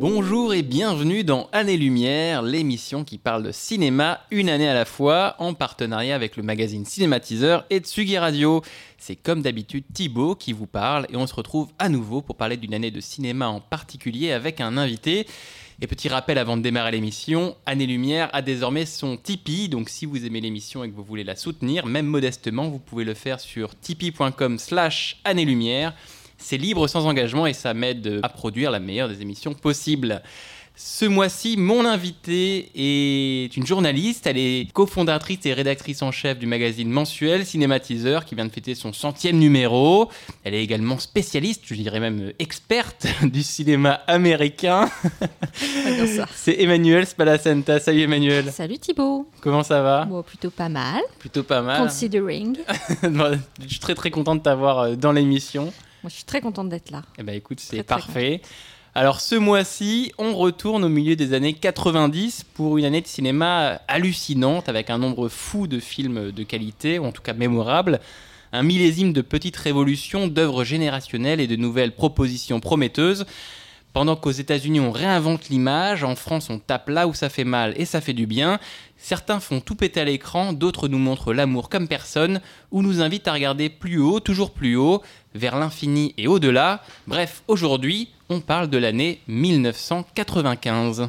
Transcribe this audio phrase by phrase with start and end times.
[0.00, 5.34] Bonjour et bienvenue dans Année-Lumière, l'émission qui parle de cinéma une année à la fois,
[5.38, 8.62] en partenariat avec le magazine Cinématiseur et Tsugi Radio.
[8.96, 12.56] C'est comme d'habitude Thibaut qui vous parle et on se retrouve à nouveau pour parler
[12.56, 15.26] d'une année de cinéma en particulier avec un invité.
[15.82, 20.06] Et petit rappel avant de démarrer l'émission, Année Lumière a désormais son Tipeee, donc si
[20.06, 23.38] vous aimez l'émission et que vous voulez la soutenir, même modestement, vous pouvez le faire
[23.38, 25.92] sur tipeee.com slash Année Lumière.
[26.40, 30.22] C'est libre sans engagement et ça m'aide à produire la meilleure des émissions possibles.
[30.82, 34.26] Ce mois-ci, mon invitée est une journaliste.
[34.26, 38.74] Elle est cofondatrice et rédactrice en chef du magazine mensuel Cinématiseur qui vient de fêter
[38.74, 40.08] son centième numéro.
[40.42, 44.88] Elle est également spécialiste, je dirais même experte du cinéma américain.
[46.34, 47.78] C'est Emmanuel Spalacenta.
[47.78, 48.50] Salut Emmanuel.
[48.50, 49.28] Salut Thibaut.
[49.42, 50.06] Comment ça va?
[50.06, 51.02] Bon, plutôt pas mal.
[51.18, 51.82] Plutôt pas mal.
[51.82, 52.56] Considering.
[53.02, 55.74] je suis très très content de t'avoir euh, dans l'émission.
[56.02, 57.02] Moi, je suis très contente d'être là.
[57.18, 58.40] Eh ben écoute, c'est parfait.
[58.94, 63.80] Alors ce mois-ci, on retourne au milieu des années 90 pour une année de cinéma
[63.86, 68.00] hallucinante avec un nombre fou de films de qualité, ou en tout cas mémorables,
[68.52, 73.26] un millésime de petites révolutions, d'œuvres générationnelles et de nouvelles propositions prometteuses.
[73.92, 77.74] Pendant qu'aux États-Unis on réinvente l'image, en France on tape là où ça fait mal
[77.76, 78.60] et ça fait du bien.
[78.96, 83.26] Certains font tout péter à l'écran, d'autres nous montrent l'amour comme personne, ou nous invitent
[83.26, 85.02] à regarder plus haut, toujours plus haut,
[85.34, 86.82] vers l'infini et au-delà.
[87.06, 91.08] Bref, aujourd'hui, on parle de l'année 1995.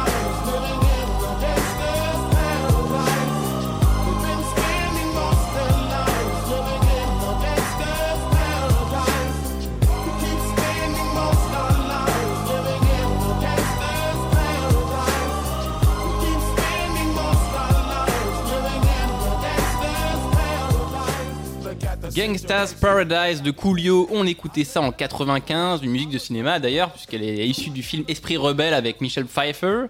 [22.13, 27.23] Gangsta's Paradise de Coolio, on écoutait ça en 95, une musique de cinéma d'ailleurs, puisqu'elle
[27.23, 29.85] est issue du film Esprit rebelle avec Michel Pfeiffer.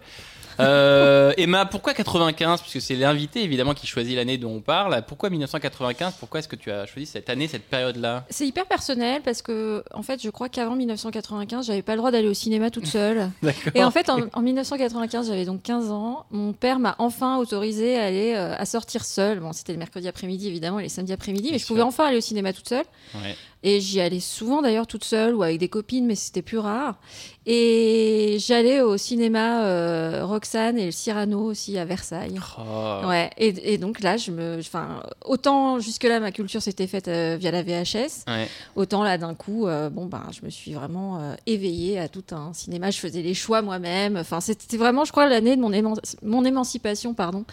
[0.60, 5.04] Euh, Emma, pourquoi 95 Puisque c'est l'invité évidemment qui choisit l'année dont on parle.
[5.08, 8.26] Pourquoi 1995 Pourquoi est-ce que tu as choisi cette année, cette période-là?
[8.30, 12.12] C'est hyper personnel parce que, en fait, je crois qu'avant 1995, j'avais pas le droit
[12.12, 13.30] d'aller au cinéma toute seule.
[13.76, 16.26] Et en fait, en, en 1995, j'avais donc 15 ans.
[16.32, 19.40] Mon père m'a enfin autorisé à aller euh, à sortir seule.
[19.40, 22.18] Bon, c'était le mercredi après-midi évidemment, et les samedis après-midi, mais je pouvais enfin aller
[22.18, 22.86] au cinéma toute seule.
[23.16, 23.36] Ouais.
[23.64, 26.96] Et j'y allais souvent d'ailleurs toute seule ou avec des copines, mais c'était plus rare.
[27.46, 32.40] Et j'allais au cinéma euh, Roxane et le Cyrano aussi à Versailles.
[32.60, 33.08] Oh.
[33.08, 37.38] Ouais, et, et donc là, je me, enfin, autant jusque-là ma culture s'était faite euh,
[37.40, 38.48] via la VHS, Ouais.
[38.76, 42.54] autant là d'un coup, euh, bon ben, je me suis vraiment éveillée à tout un
[42.54, 42.90] cinéma.
[42.92, 44.18] Je faisais les choix moi-même.
[44.18, 47.44] Enfin, c'était vraiment, je crois, l'année de mon, éman- mon émancipation, pardon,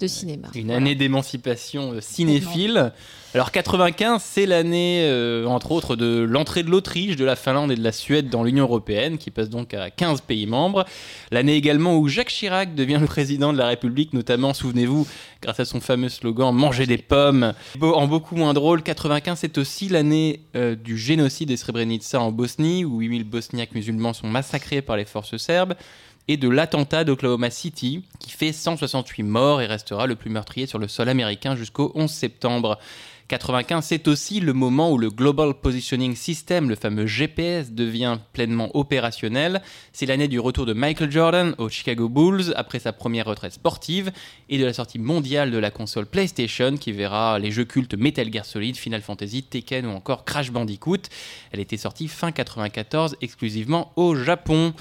[0.00, 0.48] de cinéma.
[0.54, 0.78] Une Voilà.
[0.78, 2.92] année d'émancipation euh, cinéphile.
[3.32, 7.76] Alors 95, c'est l'année, euh, entre autres, de l'entrée de l'Autriche, de la Finlande et
[7.76, 10.84] de la Suède dans l'Union européenne, qui passe donc à 15 pays membres.
[11.30, 15.06] L'année également où Jacques Chirac devient le président de la République, notamment, souvenez-vous,
[15.42, 17.52] grâce à son fameux slogan Manger des pommes.
[17.80, 22.84] En beaucoup moins drôle, 95, c'est aussi l'année euh, du génocide de Srebrenica en Bosnie,
[22.84, 25.74] où 8000 Bosniaques musulmans sont massacrés par les forces serbes
[26.30, 30.78] et de l'attentat d'Oklahoma City, qui fait 168 morts et restera le plus meurtrier sur
[30.78, 32.78] le sol américain jusqu'au 11 septembre.
[33.26, 38.70] 95, c'est aussi le moment où le Global Positioning System, le fameux GPS, devient pleinement
[38.76, 39.60] opérationnel.
[39.92, 44.12] C'est l'année du retour de Michael Jordan aux Chicago Bulls après sa première retraite sportive
[44.48, 48.32] et de la sortie mondiale de la console PlayStation qui verra les jeux cultes Metal
[48.32, 51.08] Gear Solid, Final Fantasy, Tekken ou encore Crash Bandicoot.
[51.50, 54.74] Elle était sortie fin 94 exclusivement au Japon.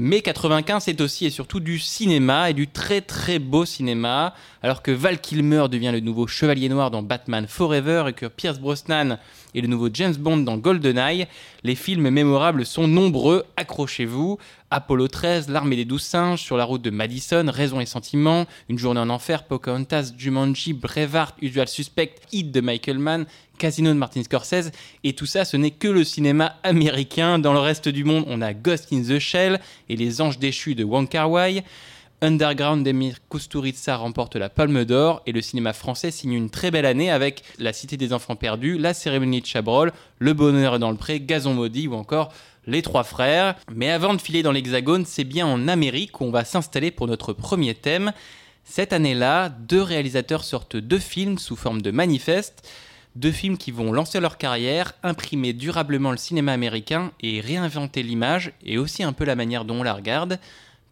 [0.00, 4.32] Mais 95, c'est aussi et surtout du cinéma et du très très beau cinéma.
[4.62, 8.60] Alors que Val Kilmer devient le nouveau chevalier noir dans Batman Forever et que Pierce
[8.60, 9.18] Brosnan
[9.56, 11.26] est le nouveau James Bond dans GoldenEye,
[11.64, 14.38] les films mémorables sont nombreux, accrochez-vous.
[14.70, 18.78] Apollo 13, L'armée des douze singes, Sur la route de Madison, Raison et sentiment, Une
[18.78, 23.26] journée en enfer, Pocahontas, Jumanji, Brevard, Usual Suspect, Hit de Michael Mann,
[23.58, 24.70] Casino de Martin Scorsese,
[25.04, 27.38] et tout ça, ce n'est que le cinéma américain.
[27.38, 30.74] Dans le reste du monde, on a Ghost in the Shell et Les Anges déchus
[30.74, 31.64] de Wong Kar-wai.
[32.20, 36.86] Underground d'Emir Kusturica remporte la Palme d'Or et le cinéma français signe une très belle
[36.86, 40.96] année avec La Cité des Enfants Perdus, La Cérémonie de Chabrol, Le Bonheur dans le
[40.96, 42.32] Pré, Gazon Maudit ou encore
[42.66, 43.54] Les Trois Frères.
[43.72, 47.32] Mais avant de filer dans l'Hexagone, c'est bien en Amérique qu'on va s'installer pour notre
[47.32, 48.12] premier thème.
[48.64, 52.68] Cette année-là, deux réalisateurs sortent deux films sous forme de manifeste.
[53.16, 58.52] Deux films qui vont lancer leur carrière, imprimer durablement le cinéma américain et réinventer l'image
[58.64, 60.38] et aussi un peu la manière dont on la regarde.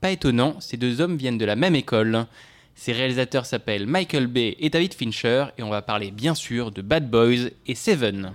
[0.00, 2.26] Pas étonnant, ces deux hommes viennent de la même école.
[2.74, 6.82] Ces réalisateurs s'appellent Michael Bay et David Fincher et on va parler bien sûr de
[6.82, 8.32] Bad Boys et Seven.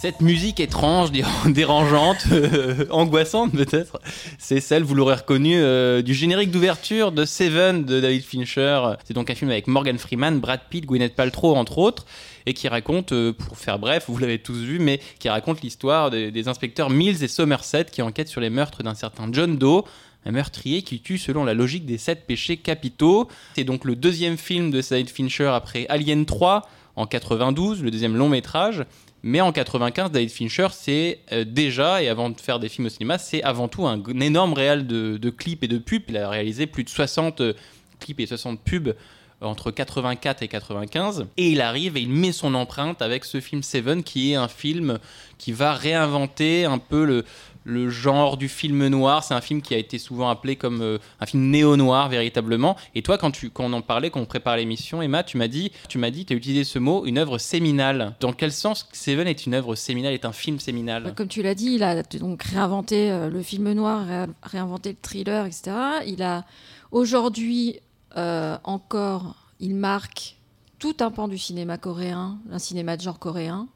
[0.00, 1.10] Cette musique étrange,
[1.44, 4.00] dérangeante, euh, angoissante peut-être,
[4.38, 8.80] c'est celle, vous l'aurez reconnu, euh, du générique d'ouverture de Seven de David Fincher.
[9.04, 12.06] C'est donc un film avec Morgan Freeman, Brad Pitt, Gwyneth Paltrow entre autres,
[12.46, 16.08] et qui raconte, euh, pour faire bref, vous l'avez tous vu, mais qui raconte l'histoire
[16.08, 19.84] des, des inspecteurs Mills et Somerset qui enquêtent sur les meurtres d'un certain John Doe,
[20.24, 23.28] un meurtrier qui tue selon la logique des sept péchés capitaux.
[23.54, 28.16] C'est donc le deuxième film de David Fincher après Alien 3 en 92, le deuxième
[28.16, 28.86] long métrage.
[29.22, 32.90] Mais en 95, David Fincher, c'est euh, déjà, et avant de faire des films au
[32.90, 36.02] cinéma, c'est avant tout un, énorme réal de, de, clips et de pubs.
[36.08, 37.52] Il a réalisé plus de 60 euh,
[37.98, 38.94] clips et 60 pubs
[39.42, 43.62] entre 84 et 95 et il arrive et il met son empreinte avec ce film
[43.62, 44.98] Seven qui est un film
[45.38, 47.24] qui va réinventer un peu le,
[47.64, 49.24] le genre du film noir.
[49.24, 52.76] C'est un film qui a été souvent appelé comme euh, un film néo-noir véritablement.
[52.94, 55.48] Et toi, quand, tu, quand on en parlait, quand on prépare l'émission, Emma, tu m'as
[55.48, 58.14] dit, tu m'as dit, as utilisé ce mot, une œuvre séminale.
[58.20, 61.14] Dans quel sens Seven est une œuvre séminale, est un film séminal?
[61.14, 64.96] Comme tu l'as dit, il a donc réinventé euh, le film noir, ré réinventé le
[65.00, 65.72] thriller, etc.
[66.06, 66.44] Il a
[66.90, 67.80] aujourd'hui
[68.16, 70.36] euh, encore, il marque
[70.78, 73.68] tout un pan du cinéma coréen, un cinéma de genre coréen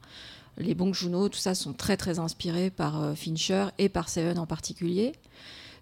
[0.57, 4.39] les Bong Joon-ho, tout ça sont très très inspirés par euh, Fincher et par Seven
[4.39, 5.13] en particulier.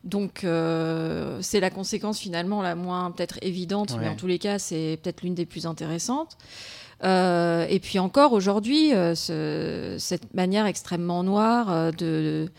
[0.04, 4.00] Donc euh, c'est la conséquence finalement la moins peut-être évidente, ouais.
[4.02, 6.38] mais en tous les cas c'est peut-être l'une des plus intéressantes.
[7.04, 12.50] Euh, et puis encore aujourd'hui, euh, ce, cette manière extrêmement noire de,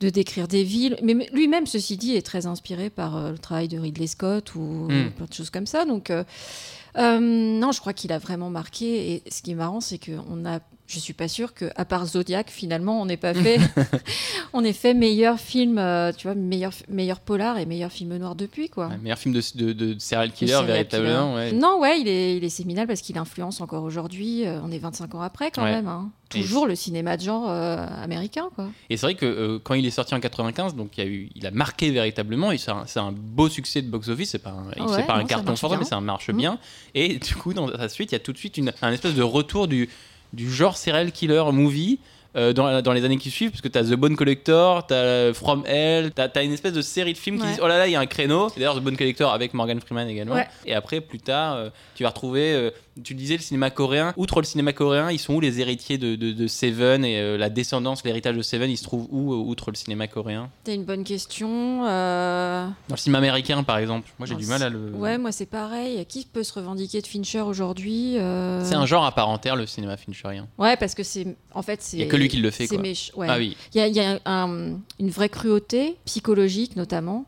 [0.00, 3.78] de décrire des villes, mais lui-même, ceci dit, est très inspiré par le travail de
[3.78, 5.10] Ridley Scott ou mm.
[5.12, 5.84] plein de choses comme ça.
[5.84, 9.12] Donc non, je crois qu'il a vraiment marqué.
[9.12, 12.06] Et ce qui est marrant, c'est qu'on a je suis pas sûre que, à part
[12.06, 13.58] Zodiac, finalement, on n'ait pas fait,
[14.52, 18.36] on ait fait meilleur film, euh, tu vois, meilleur, meilleur polar et meilleur film noir
[18.36, 18.86] depuis, quoi.
[18.88, 21.34] Ouais, meilleur film de, de, de serial killer, serial véritablement.
[21.34, 21.50] Killer.
[21.50, 21.52] Ouais.
[21.52, 24.46] Non, ouais, il est, il est séminal parce qu'il influence encore aujourd'hui.
[24.46, 25.72] Euh, on est 25 ans après, quand ouais.
[25.72, 25.88] même.
[25.88, 26.10] Hein.
[26.28, 28.68] Toujours et le cinéma de genre euh, américain, quoi.
[28.90, 31.46] Et c'est vrai que quand il est sorti en 95, donc il a, eu, il
[31.46, 32.50] a marqué véritablement.
[32.56, 34.30] C'est un, un, beau succès de box-office.
[34.30, 36.36] C'est pas un, pas non, un carton fort, mais ça marche mmh.
[36.36, 36.58] bien.
[36.94, 39.14] Et du coup, dans sa suite, il y a tout de suite une, un espèce
[39.14, 39.88] de retour du
[40.32, 41.98] du genre serial killer movie
[42.36, 44.94] euh, dans, dans, les années qui suivent, parce que tu as The Bone Collector, tu
[44.94, 47.48] as From Hell, tu as, une espèce de série de films qui ouais.
[47.48, 48.50] disent Oh là là, il y a un créneau.
[48.54, 50.34] D'ailleurs, The Bone Collector avec Morgan Freeman également.
[50.34, 50.46] Ouais.
[50.66, 52.70] Et après, plus tard, euh, tu vas retrouver, euh,
[53.02, 54.12] tu disais le cinéma coréen.
[54.16, 57.38] Outre le cinéma coréen, ils sont où les héritiers de, de, de Seven et euh,
[57.38, 60.50] la descendance, l'héritage de Seven, il se trouve où, outre le cinéma coréen?
[60.64, 61.84] C'est une bonne question.
[61.84, 64.10] Dans le cinéma américain, par exemple.
[64.18, 64.92] Moi, j'ai du mal à le.
[64.92, 66.04] Ouais, moi, c'est pareil.
[66.06, 68.16] Qui peut se revendiquer de Fincher aujourd'hui
[68.64, 70.48] C'est un genre à part entière, le cinéma fincherien.
[70.58, 71.36] Ouais, parce que c'est.
[71.54, 71.96] En fait, c'est.
[71.96, 72.78] Il n'y a que lui qui le fait, quoi.
[72.78, 73.26] Ouais.
[73.28, 73.56] Ah oui.
[73.74, 77.24] Il y a, y a un, une vraie cruauté psychologique notamment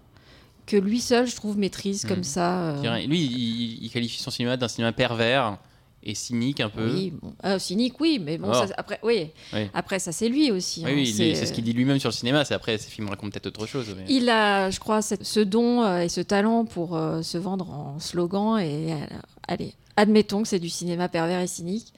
[0.69, 2.09] que lui seul, je trouve, maîtrise mmh.
[2.09, 2.59] comme ça.
[2.61, 3.07] Euh...
[3.07, 5.57] Lui, il, il, qualifie son cinéma d'un cinéma pervers
[6.03, 6.93] et cynique un peu.
[6.93, 7.33] Oui, bon.
[7.45, 8.55] euh, cynique, oui, mais bon, oh.
[8.55, 9.31] ça, après, oui.
[9.53, 9.69] oui.
[9.75, 10.83] après, ça c'est lui aussi.
[10.85, 12.45] Oui, hein, oui c'est ce qu'il dit lui-même sur le cinéma.
[12.45, 13.87] C'est après, ces films racontent peut-être autre chose.
[13.97, 14.05] Mais...
[14.09, 17.99] Il a, je crois, cette, ce don euh, et ce talent pour se vendre en
[17.99, 18.95] slogan et
[19.49, 21.93] allez, admettons que c'est du cinéma pervers et cynique.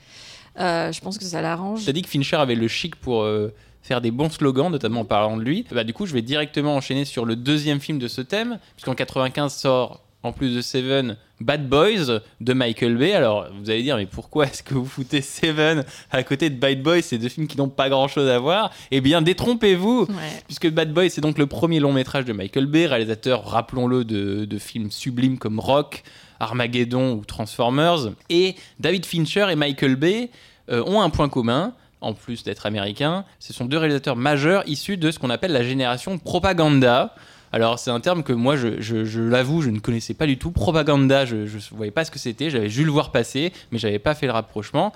[0.60, 1.84] Euh, je pense que ça l'arrange.
[1.84, 3.52] Tu as dit que Fincher avait le chic pour euh,
[3.82, 5.64] faire des bons slogans, notamment en parlant de lui.
[5.72, 8.94] Bah, du coup, je vais directement enchaîner sur le deuxième film de ce thème, puisqu'en
[8.94, 13.14] 95 sort, en plus de Seven, Bad Boys de Michael Bay.
[13.14, 16.82] Alors, vous allez dire, mais pourquoi est-ce que vous foutez Seven à côté de Bad
[16.82, 17.00] Boys?
[17.00, 18.70] Ces deux films qui n'ont pas grand-chose à voir.
[18.90, 20.42] Eh bien, détrompez-vous, ouais.
[20.46, 24.44] puisque Bad Boys, c'est donc le premier long métrage de Michael Bay, réalisateur, rappelons-le, de,
[24.44, 26.02] de films sublimes comme Rock,
[26.38, 28.10] Armageddon ou Transformers.
[28.28, 30.30] Et David Fincher et Michael Bay
[30.70, 33.24] euh, ont un point commun, en plus d'être américains.
[33.38, 37.14] Ce sont deux réalisateurs majeurs issus de ce qu'on appelle la génération propaganda.
[37.52, 40.52] Alors, c'est un terme que moi, je, l'avoue, je ne connaissais pas du tout.
[40.52, 42.48] Propaganda, je ne voyais pas ce que c'était.
[42.48, 44.92] J'avais juste le voir passer, mais j'avais pas fait le rapprochement.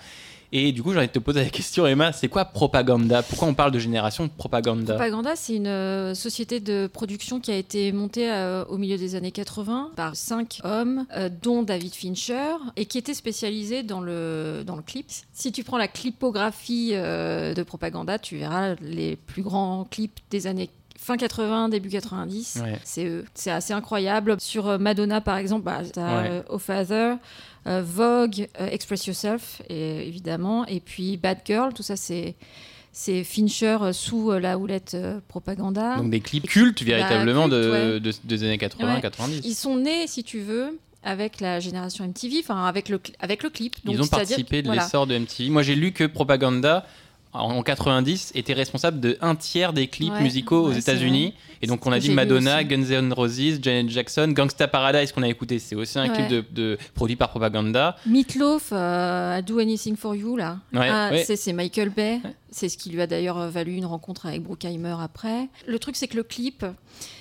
[0.56, 3.24] Et du coup, j'ai envie de te poser la question, Emma, c'est quoi propaganda?
[3.24, 4.94] Pourquoi on parle de génération propaganda?
[4.94, 9.16] Propaganda, c'est une euh, société de production qui a été montée euh, au milieu des
[9.16, 14.62] années 80 par cinq hommes, euh, dont David Fincher, et qui était spécialisé dans le,
[14.64, 15.06] dans le clip.
[15.32, 20.70] Si tu prends la clipographie de Propaganda, tu verras les plus grands clips des années
[20.96, 22.60] fin 80, début 90.
[22.62, 22.78] Ouais.
[22.84, 23.24] C'est eux.
[23.34, 24.36] C'est assez incroyable.
[24.38, 26.42] Sur Madonna, par exemple, bah, t'as Ouais.
[26.58, 27.16] Father,
[27.66, 32.34] Vogue, euh, Express Yourself, et, évidemment, et puis Bad Girl, tout ça, c'est.
[32.96, 35.96] C'est Fincher euh, sous euh, la houlette euh, propaganda.
[35.96, 37.98] Donc des clips cultes véritablement culte, de, ouais.
[38.00, 39.00] de- des années 80, Ouais.
[39.00, 39.40] 90.
[39.44, 43.50] Ils sont nés, si tu veux, avec la génération MTV, enfin avec le, avec le
[43.50, 43.84] clip.
[43.84, 44.82] Donc, Ils ont participé que- de voilà.
[44.84, 45.50] l'essor de MTV.
[45.50, 46.86] Moi, j'ai lu que Propaganda,
[47.34, 51.34] en 90, était responsable de un tiers des clips Ouais, musicaux aux ouais, États-Unis.
[51.62, 52.62] Et donc, on a dit Madonna.
[52.64, 55.58] Guns N' Roses, Janet Jackson, Gangsta Paradise qu'on a écouté.
[55.58, 57.96] C'est aussi un clip de, de- produit par Propaganda.
[58.06, 60.58] Meatloaf, euh, Do Anything for You, là.
[60.74, 62.20] Ah, c'est- Michael Bay.
[62.50, 65.48] C'est ce qui lui a d'ailleurs valu une rencontre avec Bruckheimer après.
[65.66, 66.64] Le truc, c'est que le clip,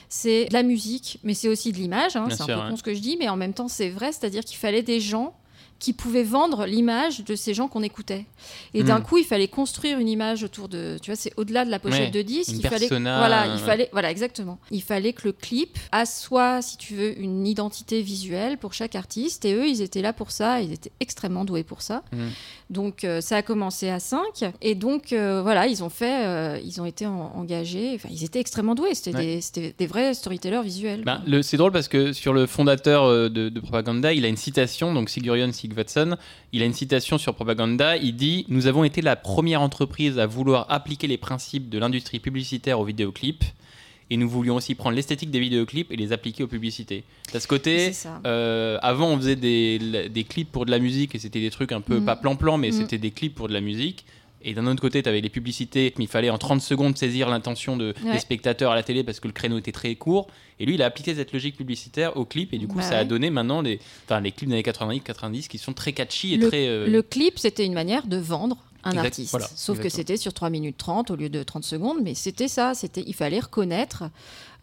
[0.10, 2.16] c'est de la musique, mais c'est aussi de l'image.
[2.16, 2.28] hein.
[2.30, 4.12] C'est un peu con ce que je dis, mais en même temps, c'est vrai.
[4.12, 5.34] C'est-à-dire qu'il fallait des gens
[5.84, 8.26] qui pouvaient vendre l'image de ces gens qu'on écoutait.
[8.74, 9.04] Et d'un Mm.
[9.04, 10.98] coup, il fallait construire une image autour de.
[11.02, 12.52] Tu vois, c'est au-delà de la pochette Ouais, de disque.
[12.54, 14.60] une il fallait, voilà, il fallait, voilà, exactement.
[14.72, 19.44] Il fallait que le clip assoie, si tu veux, une identité visuelle pour chaque artiste.
[19.46, 20.62] Et eux, ils étaient là pour ça.
[20.62, 22.04] Ils étaient extrêmement doués pour ça.
[22.14, 22.18] Mm.
[22.70, 24.22] Donc euh, ça a commencé à 5
[24.62, 28.24] et donc euh, voilà ils ont fait euh, ils ont été en- engagés enfin ils
[28.24, 29.74] étaient extrêmement doués c'était Ouais.
[29.78, 34.12] des, vrais storytellers visuels le- c'est drôle parce que sur le fondateur de, de Propaganda,
[34.14, 35.10] il a une citation, donc
[35.78, 36.18] Sigvatsson,
[36.52, 40.26] il a une citation sur Propaganda, il dit «Nous avons été la première entreprise à
[40.28, 43.44] vouloir appliquer les principes de l'industrie publicitaire aux vidéoclips
[44.10, 47.48] et nous voulions aussi prendre l'esthétique des vidéoclips et les appliquer aux publicités.» T'as ce
[47.48, 47.92] côté...
[48.26, 51.72] Euh, avant, on faisait des, des clips pour de la musique et c'était des trucs
[51.72, 52.06] un peu Mhm.
[52.06, 52.78] pas plan-plan, mais Mhm.
[52.78, 54.06] c'était des clips pour de la musique.
[54.44, 57.30] Et d'un autre côté, tu avais les publicités, mais il fallait en 30 secondes saisir
[57.30, 58.14] l'intention de, Ouais.
[58.14, 60.28] des spectateurs à la télé parce que le créneau était très court.
[60.60, 62.98] Et lui, il a appliqué cette logique publicitaire au clip et du coup, Bah ça
[63.00, 66.38] a donné maintenant les, enfin, les clips des années 90-90 qui sont très catchy et
[66.38, 66.68] le, très.
[66.68, 70.18] euh, le clip c'était une manière de vendre un Exact- artiste voilà, sauf que c'était
[70.18, 73.40] sur 3 minutes 30 au lieu de 30 secondes mais c'était ça c'était il fallait
[73.40, 74.04] reconnaître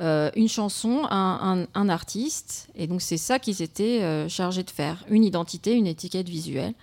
[0.03, 4.63] euh, une chanson un, un- un artiste et donc c'est ça qu'ils étaient euh, chargés
[4.63, 6.75] de faire une identité une étiquette visuelle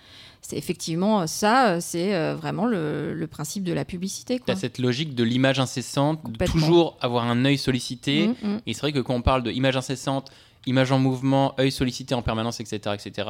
[0.48, 4.54] c'est effectivement euh, ça euh, c'est euh, vraiment le, le principe de la publicité quoi.
[4.54, 8.28] T'as cette logique de l'image incessante, de toujours avoir un œil sollicité.
[8.28, 8.60] Mm, mm.
[8.66, 10.30] Et c'est vrai que quand on parle de image incessante,
[10.64, 13.28] image en mouvement, œil sollicité en permanence, etc., etc.,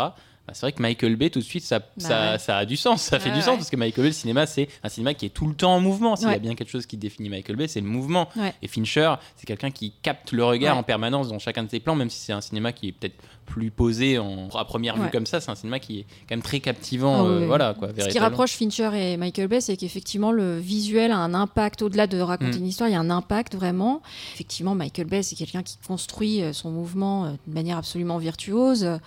[0.49, 2.39] bah, c'est vrai que Michael Bay, tout de suite, ça, ça, ouais.
[2.39, 4.47] ça a du sens, ça fait Ouais, du sens, parce que Michael Bay, le cinéma,
[4.47, 6.17] c'est un cinéma qui est tout le temps en mouvement.
[6.17, 8.29] S'il y a bien quelque chose qui définit Michael Bay, c'est le mouvement.
[8.63, 11.95] Et Fincher, c'est quelqu'un qui capte le regard en permanence dans chacun de ses plans,
[11.95, 15.27] même si c'est un cinéma qui est peut-être plus posé en, à première vue comme
[15.27, 17.25] ça, c'est un cinéma qui est quand même très captivant.
[17.25, 17.47] Ah euh, oui.
[17.47, 21.35] voilà, quoi, Ce qui rapproche Fincher et Michael Bay, c'est qu'effectivement, le visuel a un
[21.35, 22.61] impact, au-delà de raconter Mm.
[22.63, 24.03] une histoire, il y a un impact vraiment.
[24.35, 28.99] Effectivement, Michael Bay, c'est quelqu'un qui construit euh, son mouvement euh, de manière absolument virtuose.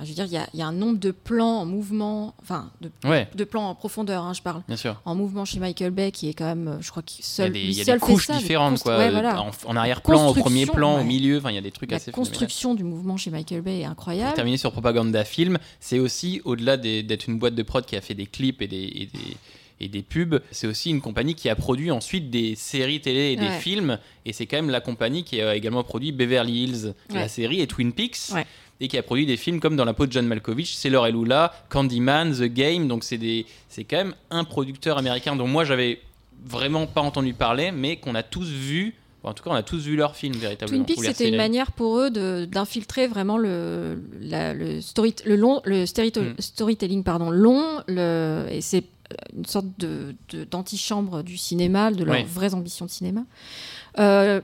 [0.00, 1.66] Enfin, je veux dire, il y, a, il y a un nombre de plans en
[1.66, 4.98] mouvement, enfin, de, Ouais, de plans en profondeur, hein, je parle, bien sûr.
[5.04, 7.30] en mouvement chez Michael Bay, qui est quand même, euh, je crois qu'il Il y
[7.30, 8.96] a seul, des, il y a des couches ça, différentes, quoi.
[8.96, 9.42] ouais, voilà.
[9.42, 11.96] en, en arrière-plan, au premier plan, au milieu, enfin, il y a des trucs La
[11.96, 12.30] assez phénoménales.
[12.30, 14.34] construction du mouvement chez Michael Bay est Pour incroyable.
[14.34, 18.14] terminer sur Propaganda Film, c'est aussi, au-delà d'être une boîte de prod qui a fait
[18.14, 19.36] des clips et des, et des,
[19.82, 23.36] et des pubs, c'est aussi une compagnie qui a produit ensuite des séries télé et
[23.36, 23.58] des Ouais.
[23.60, 23.98] films.
[24.26, 27.66] Et c'est quand même la compagnie qui a également produit Beverly Hills, la série, et
[27.66, 28.18] Twin Peaks.
[28.34, 28.46] Ouais.
[28.80, 31.12] Et qui a produit des films comme Dans la peau de John Malkovich, Sailor et
[31.12, 32.88] Lula, Candyman, The Game.
[32.88, 36.00] Donc c'est des- c'est quand même un producteur américain dont moi j'avais
[36.46, 38.94] vraiment pas entendu parler, mais qu'on a tous vu.
[39.22, 40.82] En tout cas, on a tous vu leurs films véritablement.
[40.84, 42.10] Twin Peaks, c'était une manière pour eux
[42.46, 46.34] d'infiltrer vraiment le, la- le, story, le, long, le storyte- Mm.
[46.38, 48.84] storytelling pardon, long, le, et c'est
[49.36, 50.14] une sorte de-
[50.50, 53.24] d'antichambre du cinéma, de leurs vraies ambitions de cinéma.
[53.98, 54.40] Euh,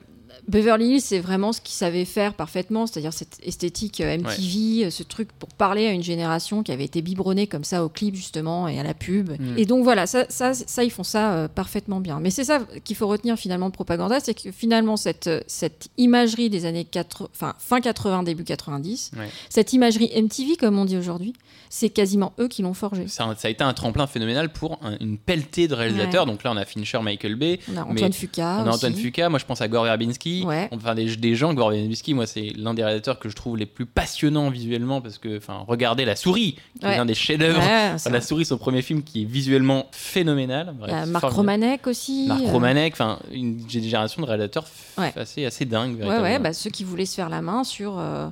[0.48, 4.90] Beverly Hills, c'est vraiment ce qu'ils savaient faire parfaitement, c'est-à-dire cette esthétique euh, MTV, euh,
[4.90, 8.14] ce truc pour parler à une génération qui avait été biberonnée comme ça au clip
[8.14, 9.30] justement et à la pub.
[9.30, 9.58] Mm.
[9.58, 12.20] Et donc voilà, ça, ça, ça ils font ça euh, parfaitement bien.
[12.20, 16.50] Mais c'est ça qu'il faut retenir finalement de propaganda, c'est que finalement cette, cette imagerie
[16.50, 19.28] des années 80, enfin, fin 80, début 90, Ouais.
[19.48, 21.32] cette imagerie MTV comme on dit aujourd'hui,
[21.70, 23.08] c'est quasiment eux qui l'ont forgée.
[23.08, 26.26] ça, ça a été un tremplin phénoménal pour un- une pelletée de réalisateurs.
[26.26, 28.62] Donc là, on a Fincher, Michael Bay, On a Antoine Fuqua.
[28.64, 28.94] on a Antoine.
[28.94, 29.28] Fuqua.
[29.28, 30.68] Moi, je pense à Gore Verbinski Ouais.
[30.72, 33.66] enfin des, des gens, Gore Verbinski, moi c'est l'un des réalisateurs que je trouve les
[33.66, 36.94] plus passionnants visuellement parce que, enfin, regardez La Souris, qui Ouais.
[36.94, 37.58] est l'un des chefs-d'œuvre.
[37.60, 38.20] Ouais, c'est Enfin, la.
[38.20, 40.74] Souris, son premier film qui est visuellement phénoménal.
[40.78, 41.24] Bref, Marc.
[41.24, 42.26] Romanek aussi.
[42.28, 44.66] Marc euh, Romanek, enfin une génération de réalisateurs
[45.16, 45.98] assez, assez dingue.
[46.00, 48.28] Ouais, ouais, bah, ceux qui voulaient se faire la main sur, euh,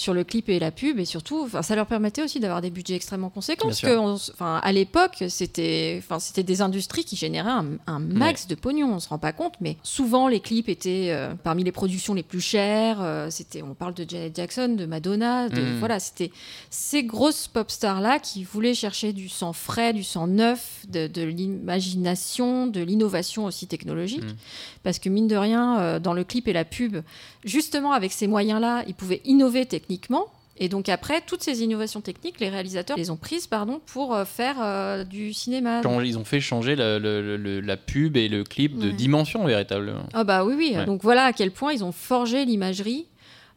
[0.00, 2.94] sur le clip et la pub, et surtout, ça leur permettait aussi d'avoir des budgets
[2.94, 3.68] extrêmement conséquents.
[3.68, 3.76] Bien
[4.08, 8.46] parce que, on à l'époque, c'était, enfin, c'était des industries qui généraient un, un max
[8.46, 8.94] de pognon.
[8.94, 12.22] On se rend pas compte, mais souvent les clips étaient euh, parmi les productions les
[12.22, 12.98] plus chères.
[13.02, 15.78] euh, c'était, on parle de Janet Jackson, de Madonna, de, Mm.
[15.78, 16.30] voilà, c'était
[16.70, 21.22] ces grosses pop stars là qui voulaient chercher du sang frais, du sang neuf, de,
[21.22, 24.24] l'imagination, de l'innovation aussi technologique.
[24.24, 24.36] Mm.
[24.82, 26.96] Parce que mine de rien, euh, dans le clip et la pub,
[27.44, 30.26] justement avec ces moyens-là, ils pouvaient innover techniquement.
[30.62, 34.26] Et donc après, toutes ces innovations techniques, les réalisateurs les ont prises pardon, pour euh,
[34.26, 35.80] faire euh, du cinéma.
[36.04, 38.92] Ils ont fait changer la pub et le clip de Ouais.
[38.92, 40.04] dimension véritablement.
[40.12, 40.72] Ah bah oui, oui.
[40.76, 40.84] Ouais.
[40.84, 43.06] Donc voilà à quel point ils ont forgé l'imagerie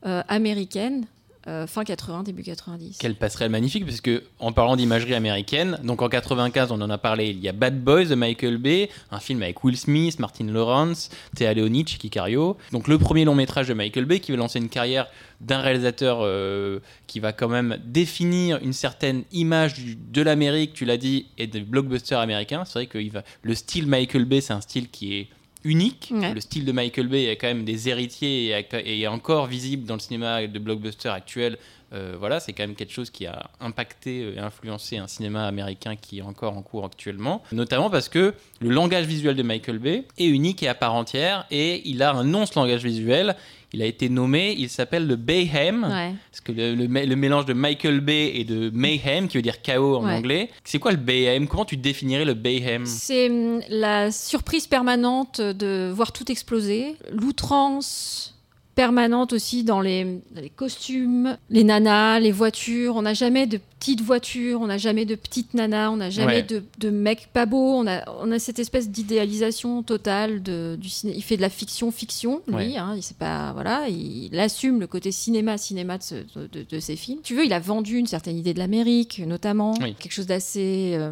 [0.06, 1.06] euh, américaine
[1.48, 2.98] euh, fin 80, début 90.
[3.00, 6.98] Quelle passerelle magnifique, parce que en parlant d'imagerie américaine, donc en 95, on en a
[6.98, 10.46] parlé, il y a Bad Boys de Michael Bay, un film avec Will Smith, Martin
[10.46, 12.58] Lawrence, Théa Leoni, Chicky Cario.
[12.72, 15.08] Donc le premier long métrage de Michael Bay qui va lancer une carrière
[15.42, 20.98] d'un réalisateur euh, qui va quand même définir une certaine image de l'Amérique, tu l'as
[20.98, 22.64] dit, et des blockbusters américains.
[22.66, 23.00] C'est vrai que
[23.42, 25.28] le style Michael Bay, c'est un style qui est
[25.64, 26.12] unique.
[26.14, 26.34] Ouais.
[26.34, 29.96] Le style de Michael Bay a quand même des héritiers et, est encore visible dans
[29.96, 31.58] le cinéma de blockbuster actuel.
[31.94, 35.46] Euh, voilà, c'est quand même quelque chose qui a impacté euh, et influencé un cinéma
[35.46, 37.44] américain qui est encore en cours actuellement.
[37.52, 41.46] Notamment parce que le langage visuel de Michael Bay est unique et à part entière
[41.52, 43.36] et il a un nom ce langage visuel.
[43.76, 45.84] Il a été nommé, il s'appelle le Bayhem.
[45.84, 46.14] Ouais.
[46.32, 49.42] Parce que le, le mé- le mélange de Michael Bay et de Mayhem, qui veut
[49.42, 50.14] dire chaos en Ouais.
[50.14, 51.48] anglais, c'est quoi le Bayhem?
[51.48, 52.86] Comment tu définirais le Bayhem?
[52.86, 58.33] C'est hum, la surprise permanente de voir tout exploser, l'outrance
[58.76, 62.96] permanente aussi dans les, dans les costumes, les nanas, les voitures.
[62.96, 66.24] On n'a jamais de petites voitures, on n'a jamais de petites nanas, on n'a jamais
[66.38, 66.44] Ouais.
[66.44, 67.74] de, de mecs pas beaux.
[67.76, 71.14] On a, on a cette espèce d'idéalisation totale de, du ciné.
[71.16, 72.56] Il fait de la fiction, fiction, lui.
[72.56, 72.78] Ouais.
[72.78, 76.66] hein, il sait pas, voilà, il, assume le côté cinéma, cinéma de, ce- de, de-
[76.70, 77.20] de ses films.
[77.24, 79.96] Tu veux, il a vendu une certaine idée de l'Amérique, notamment Oui.
[80.00, 81.12] quelque chose d'assez euh,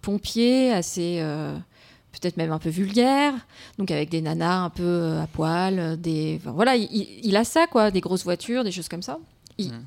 [0.00, 1.54] pompier, assez euh,
[2.22, 3.34] peut-être même un peu vulgaire,
[3.78, 7.44] donc avec des nanas un peu euh, à poil, euh, des enfin, voilà, il, a
[7.44, 9.18] ça quoi, des grosses voitures, des choses comme ça.
[9.58, 9.84] Il- Mm.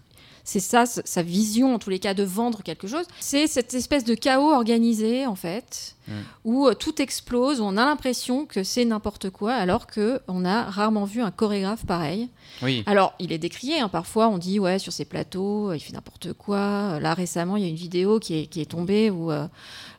[0.47, 3.05] C'est ça, sa vision en tous les cas de vendre quelque chose.
[3.19, 6.11] C'est cette espèce de chaos organisé en fait, Mm.
[6.43, 10.45] où euh, tout explose, où on a l'impression que c'est n'importe quoi, alors que on
[10.45, 12.29] a rarement vu un chorégraphe pareil.
[12.61, 12.83] Oui.
[12.85, 13.79] Alors, il est décrié.
[13.79, 13.89] hein.
[13.89, 16.99] Parfois, on dit, ouais, sur ces plateaux, euh, il fait n'importe quoi.
[16.99, 19.47] Là, récemment, il y a une vidéo qui est, qui est tombée où euh,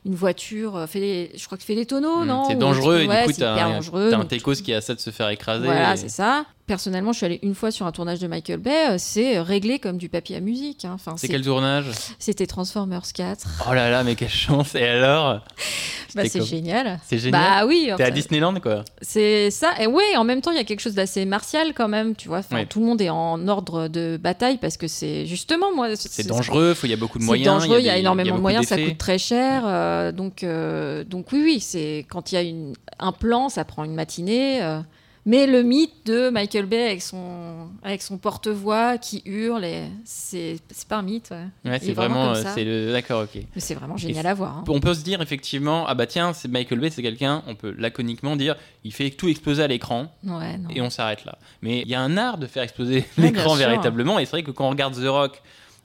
[0.05, 2.43] une voiture fait les, je crois que fait les tonneaux, Mm, non?
[2.47, 4.13] c'est dangereux et ouais, du coup t'as un, dangereux.
[4.13, 4.23] un
[4.55, 5.65] qui a ça de se faire écraser.
[5.65, 6.45] Voilà, et- c'est ça.
[6.67, 8.97] Personnellement, je suis allée une fois sur un tournage de Michael Bay.
[8.99, 10.83] C'est réglé comme du papier à musique.
[10.83, 10.91] hein.
[10.95, 11.85] Enfin, c'est- quel tournage?
[12.19, 13.47] C'était Transformers 4.
[13.69, 15.39] Oh là là, mais quelle chance Et alors?
[16.15, 16.99] Bah, c'est génial.
[17.07, 17.41] C'est génial.
[17.41, 17.91] Bah oui.
[17.97, 19.73] T'es à Disneyland quoi C'est ça.
[19.79, 22.15] Et ouais, en même temps, il y a quelque chose d'assez martial quand même.
[22.15, 25.73] Tu vois, Enfin, tout le monde est en ordre de bataille parce que c'est justement
[25.75, 25.89] moi.
[25.95, 27.61] C'est dangereux, il y a beaucoup de C'est moyens.
[27.61, 29.63] dangereux, il y a, énormément de moyens, ça coûte très cher.
[29.65, 33.63] euh, donc, euh, donc oui, oui, c'est quand il y a une, un plan, ça
[33.65, 34.61] prend une matinée.
[34.63, 34.79] euh,
[35.27, 39.65] mais le mythe de Michael Bay avec son, avec son porte-voix qui hurle,
[40.05, 40.55] c'est
[40.87, 41.31] pas un mythe.
[41.65, 41.77] ouais.
[41.79, 43.41] C'est est vraiment vraiment, euh, le d'accord, ok.
[43.53, 44.57] Mais c'est vraiment génial à voir.
[44.59, 44.63] hein.
[44.69, 47.75] On peut se dire effectivement, ah bah tiens, c'est Michael Bay, c'est quelqu'un, on peut
[47.77, 51.37] laconiquement dire, il fait tout exploser à l'écran Ouais, et on s'arrête là.
[51.61, 54.51] Mais il y a un art de faire exploser l'écran véritablement, et c'est vrai que
[54.51, 55.41] quand on regarde The Rock,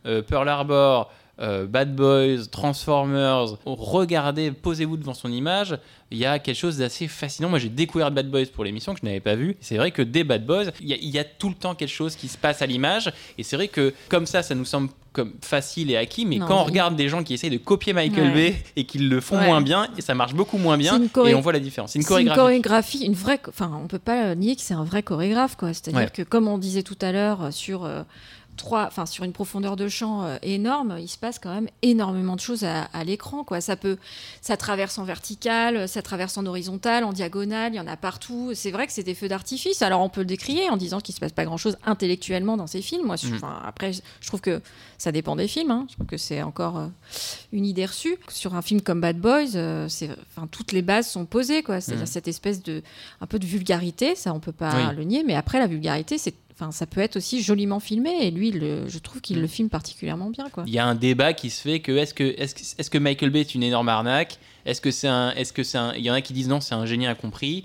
[0.07, 5.79] euh, Pearl Harbor, euh, Bad Boys, Transformers, regardez, posez-vous devant son image,
[6.11, 7.49] il y a quelque chose d'assez fascinant.
[7.49, 9.57] Moi, j'ai découvert Bad Boys pour l'émission que je n'avais pas vu.
[9.61, 11.75] C'est vrai que dès Bad Boys, il y, a- il y a tout le temps
[11.75, 14.65] quelque chose qui se passe à l'image, et c'est vrai que comme ça, ça nous
[14.67, 17.59] semble comme facile et acquis, mais Non, quand on regarde des gens qui essayent de
[17.59, 18.35] copier Michael Ouais.
[18.35, 19.47] Bay et qui le font Ouais.
[19.47, 21.93] moins bien, et ça marche beaucoup moins bien, et on voit la différence.
[21.93, 22.39] C'est une C'est une chorégraphie.
[22.41, 23.41] chorégraphie, une vraie.
[23.49, 25.69] Enfin, on peut pas nier que c'est un vrai chorégraphe, quoi.
[25.75, 26.11] C'est-à-dire Ouais.
[26.13, 28.03] que, comme on disait tout à l'heure, euh, sur euh,
[28.57, 32.35] trois, enfin, sur une profondeur de champ euh, énorme, il se passe quand même énormément
[32.37, 33.61] de choses à, à l'écran, quoi.
[33.61, 33.97] Ça peut,
[34.41, 38.53] ça traverse en vertical, ça traverse en horizontal, en diagonale, il y en a partout.
[38.55, 39.83] C'est vrai que c'est des feux d'artifice.
[39.83, 42.83] Alors, on peut le décrier en disant qu'il se passe pas grand-chose intellectuellement dans ces
[42.83, 43.07] films.
[43.07, 44.61] Moi, enfin, après, je trouve que
[44.99, 45.71] ça dépend des films.
[45.71, 45.87] hein.
[45.89, 46.87] Je trouve que c'est encore euh,
[47.53, 48.17] une idée reçue.
[48.29, 51.81] Sur un film comme Bad Boys, euh, c'est, enfin, toutes les bases sont posées, quoi.
[51.81, 52.13] C'est-à-dire Mhm.
[52.13, 52.83] cette espèce de,
[53.21, 54.97] un peu de vulgarité, ça on peut pas Oui.
[54.97, 55.25] le nier.
[55.27, 58.11] Mais après, la vulgarité, c'est, enfin, ça peut être aussi joliment filmé.
[58.27, 60.65] Et lui, le- je trouve qu'il le filme particulièrement bien, quoi.
[60.67, 63.63] Il y a un débat qui se fait que est-ce que, Michael Bay est une
[63.63, 64.39] énorme arnaque?
[64.65, 66.61] Est-ce que c'est un, est-ce que c'est un, il y en a qui disent non,
[66.61, 67.65] c'est un génie incompris.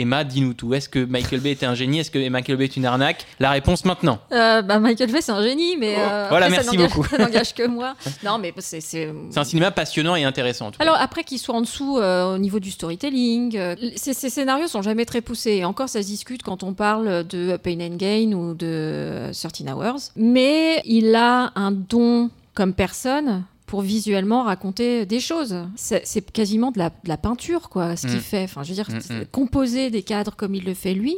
[0.00, 0.74] Emma, dis-nous tout.
[0.74, 2.00] Est-ce que Michael Bay était un génie?
[2.00, 3.26] Est-ce que Michael Bay est une arnaque?
[3.38, 4.18] La réponse maintenant.
[4.32, 5.94] Euh, bah, Michael Bay, c'est un génie, mais.
[5.98, 7.04] euh, Voilà, après, merci beaucoup.
[7.10, 7.94] Ça n'engage que moi.
[8.24, 9.12] Non, mais c'est.
[9.36, 10.66] un cinéma passionnant et intéressant.
[10.68, 10.84] En tout cas.
[10.84, 13.58] Alors après qu'il soit en dessous euh, au niveau du storytelling,
[13.96, 15.52] ces, ces scénarios sont jamais très poussés.
[15.56, 19.74] Et encore, ça se discute quand on parle de Pain and Gain ou de 13
[19.74, 20.10] Hours.
[20.16, 25.54] Mais il a un don comme personne pour visuellement raconter des choses.
[25.76, 28.20] C'est quasiment de la, de la peinture, quoi, ce qu'il Mm.
[28.20, 28.42] fait.
[28.42, 29.24] Enfin, je veux dire, Mm, mm.
[29.26, 31.14] composer des cadres comme il le fait lui.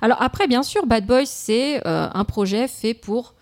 [0.00, 3.34] Alors après, bien sûr, Bad Boys, c'est euh, un projet fait pour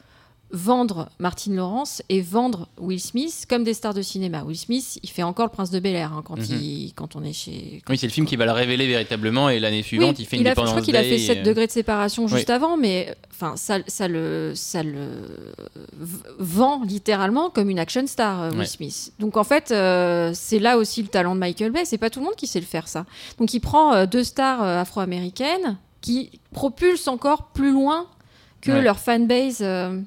[0.50, 4.44] vendre Martin Lawrence et vendre Will Smith comme des stars de cinéma.
[4.44, 6.58] Will Smith, il fait encore le Prince de Bel Air hein, quand, Mhm.
[6.61, 7.82] il, quand on est chez.
[7.88, 10.37] Oui, c'est le film qui va le révéler véritablement et l'année suivante, Oui, il fait
[10.38, 12.54] une a, je crois qu'il a fait Day, 7 euh, degrés de séparation juste Oui.
[12.54, 15.06] avant, mais enfin ça, ça le, ça le
[16.38, 18.66] vend littéralement comme une action star, euh, Will Ouais.
[18.66, 19.12] Smith.
[19.18, 21.84] Donc en fait, euh, c'est là aussi le talent de Michael Bay.
[21.84, 23.04] C'est pas tout le monde qui sait le faire ça.
[23.38, 28.06] Donc il prend deux stars afro-américaines qui propulsent encore plus loin
[28.61, 28.82] que Ouais.
[28.82, 29.58] leur fanbase.
[29.61, 30.00] euh,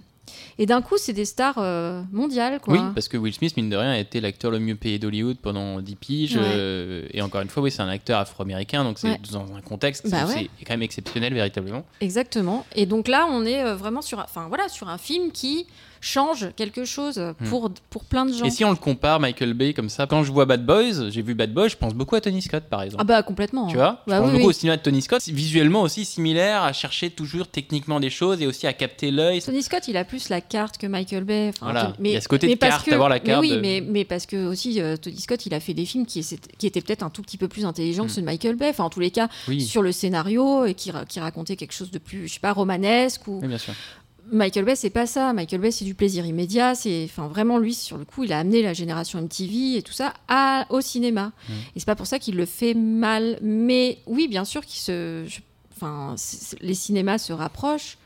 [0.58, 2.74] et d'un coup, c'est des stars euh, mondiales, quoi.
[2.74, 5.38] Oui, parce que Will Smith, mine de rien, a été l'acteur le mieux payé d'Hollywood
[5.38, 6.36] pendant 10 piges.
[6.36, 6.42] Ouais.
[6.44, 9.20] euh, et encore une fois, oui, c'est un acteur afro-américain, donc c'est Ouais.
[9.32, 10.50] dans un contexte Bah c'est ouais.
[10.66, 11.84] quand même exceptionnel, véritablement.
[12.02, 12.66] Exactement.
[12.76, 15.68] Et donc là, on est euh, vraiment sur, un- enfin voilà, sur un film qui
[16.02, 18.44] change quelque chose pour, pour plein de gens.
[18.44, 18.48] Hmm.
[18.48, 21.22] Et si on le compare, Michael Bay, comme ça, quand je vois Bad Boys, j'ai
[21.22, 23.02] vu Bad Boys, je pense beaucoup à Tony Scott, par exemple.
[23.02, 23.68] Ah bah complètement.
[23.68, 24.50] Tu vois, je Bah pense oui, beaucoup oui.
[24.50, 28.48] au cinéma de Tony Scott, visuellement aussi similaire à chercher toujours techniquement des choses et
[28.48, 29.42] aussi à capter l'œil.
[29.42, 31.50] Tony Scott, il a plus la carte que Michael Bay.
[31.50, 31.94] Enfin, Voilà.
[31.96, 33.82] Tony- Il y a ce côté de carte, avoir la carte Mais oui, de- mais,
[33.88, 36.20] mais parce que aussi euh, Tony Scott, il a fait des films qui,
[36.64, 38.70] étaient peut-être un tout petit peu plus intelligents que ceux de Michael Bay.
[38.70, 39.52] Enfin, en tous les cas, Hmm.
[39.52, 39.62] Oui.
[39.62, 43.28] sur le scénario et qui, qui racontait quelque chose de plus, je sais pas, romanesque
[43.28, 43.40] ou.
[43.42, 43.74] Oui, bien sûr.
[44.32, 45.34] Michael Bay, c'est pas ça.
[45.34, 46.74] Michael Bay, c'est du plaisir immédiat.
[46.76, 49.94] C'est, enfin, vraiment lui, sur le coup, il a amené la génération MTV et tout
[49.94, 51.32] ça à, au cinéma.
[51.50, 51.54] Mm.
[51.76, 53.38] Et c'est pas pour ça qu'il le fait mal.
[53.42, 55.42] Mais oui, bien sûr, qu'il se, je-
[55.76, 56.16] enfin,
[56.62, 57.98] les cinémas se rapprochent.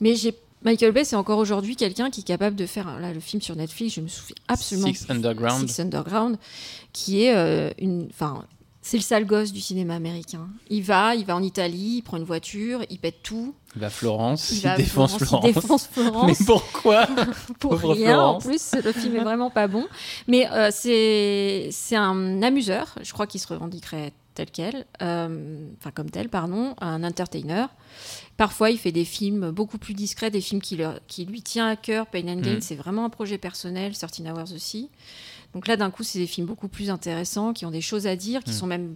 [0.00, 3.20] Mais j'ai Michael Bay, c'est encore aujourd'hui quelqu'un qui est capable de faire là le
[3.20, 3.94] film sur Netflix.
[3.94, 5.68] Je me souviens absolument Six Underground.
[5.68, 6.38] Six Underground,
[6.92, 8.44] qui est euh, une, enfin,
[8.88, 10.48] c'est le sale gosse du cinéma américain.
[10.70, 13.54] Il va, il va en Italie, il prend une voiture, il pète tout.
[13.74, 15.44] Il va à Florence, il, Il va à défonce Florence, Florence.
[15.50, 16.26] il défonce Florence.
[16.40, 17.06] Mais pourquoi
[17.60, 18.12] pour Pauvre rien.
[18.14, 18.46] Florence.
[18.46, 19.86] En plus, le film est vraiment pas bon.
[20.26, 22.94] Mais euh, c'est c'est un amuseur.
[23.02, 27.66] Je crois qu'il se revendiquerait tel quel, euh, enfin comme tel, pardon, un entertainer.
[28.36, 31.66] Parfois, il fait des films beaucoup plus discrets, des films qui, leur- qui lui tient
[31.68, 32.06] à cœur.
[32.06, 32.60] Pain and Gain, Mm.
[32.60, 33.92] c'est vraiment un projet personnel.
[33.94, 34.90] 13 Hours aussi.
[35.54, 38.16] Donc là, d'un coup, c'est des films beaucoup plus intéressants, qui ont des choses à
[38.16, 38.54] dire, qui Mm.
[38.54, 38.94] sont même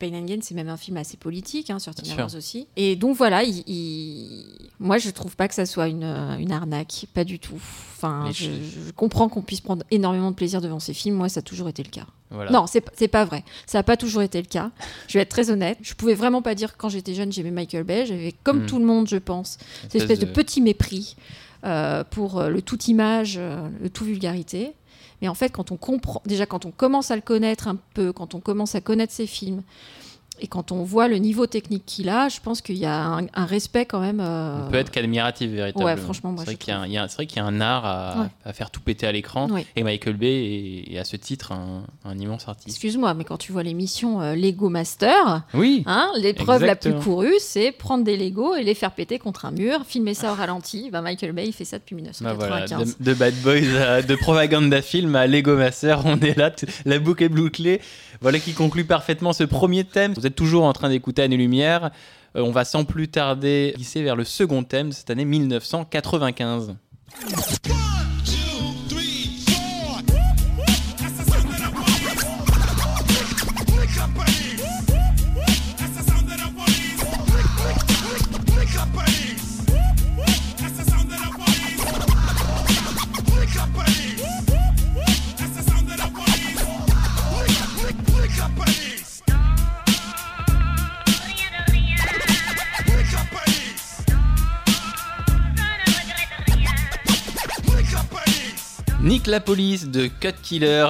[0.00, 2.38] Pain and Gain, c'est même un film assez politique, hein, 13 Bien Hours sûr.
[2.38, 2.66] aussi.
[2.76, 4.44] Et donc voilà, il, il-
[4.80, 7.54] moi je trouve pas que ça soit une, une arnaque, pas du tout.
[7.96, 8.48] Enfin, je,
[8.96, 11.14] comprends qu'on puisse prendre énormément de plaisir devant ces films.
[11.14, 12.06] Moi, ça a toujours été le cas.
[12.30, 12.50] Voilà.
[12.50, 13.44] Non, c'est pas vrai.
[13.66, 14.72] Ça n'a pas toujours été le cas.
[15.06, 15.78] Je vais être très honnête.
[15.80, 18.04] Je pouvais vraiment pas dire que quand j'étais jeune, j'aimais Michael Bay.
[18.04, 18.66] J'avais, comme Mm.
[18.66, 21.16] tout le monde, je pense, cette espèce de de- petit mépris
[21.64, 24.72] euh, pour euh, le tout image, euh, le tout vulgarité.
[25.24, 25.78] Mais en fait, quand on
[26.26, 29.26] déjà quand on commence à le connaître un peu, quand on commence à connaître ses
[29.26, 29.62] films,
[30.40, 33.26] et quand on voit le niveau technique qu'il a, je pense qu'il y a un,
[33.34, 34.20] un respect quand même.
[34.20, 35.90] euh, On peut être qu'admiratif, véritablement.
[35.92, 37.26] Ouais, franchement, moi, C'est vrai qu'il y a un- il y a un- c'est vrai
[37.26, 38.26] qu'il y a un art à, Ouais.
[38.44, 39.48] à faire tout péter à l'écran.
[39.76, 40.26] Et Michael Bay
[40.88, 42.68] est, est à ce titre un, un immense artiste.
[42.68, 47.34] Excuse-moi, mais quand tu vois l'émission euh, Lego Master, Oui, Hein, L'épreuve la plus courue,
[47.40, 50.90] c'est prendre des Legos et les faire péter contre un mur, filmer ça au ralenti.
[50.90, 52.96] Ben, Michael Bay, il fait ça depuis Bah voilà, 1995.
[52.98, 56.50] de, de Bad Boys à de Propaganda Film à Lego Master, on est là,
[56.84, 57.80] la boucle est bouclée.
[58.20, 60.14] Voilà qui conclut parfaitement ce premier thème.
[60.24, 61.90] Vous êtes toujours en train d'écouter Année Lumière.
[62.34, 66.76] Euh, on va sans plus tarder glisser vers le second thème de cette année 1995.
[99.04, 100.86] Nick la police de Cut Killer.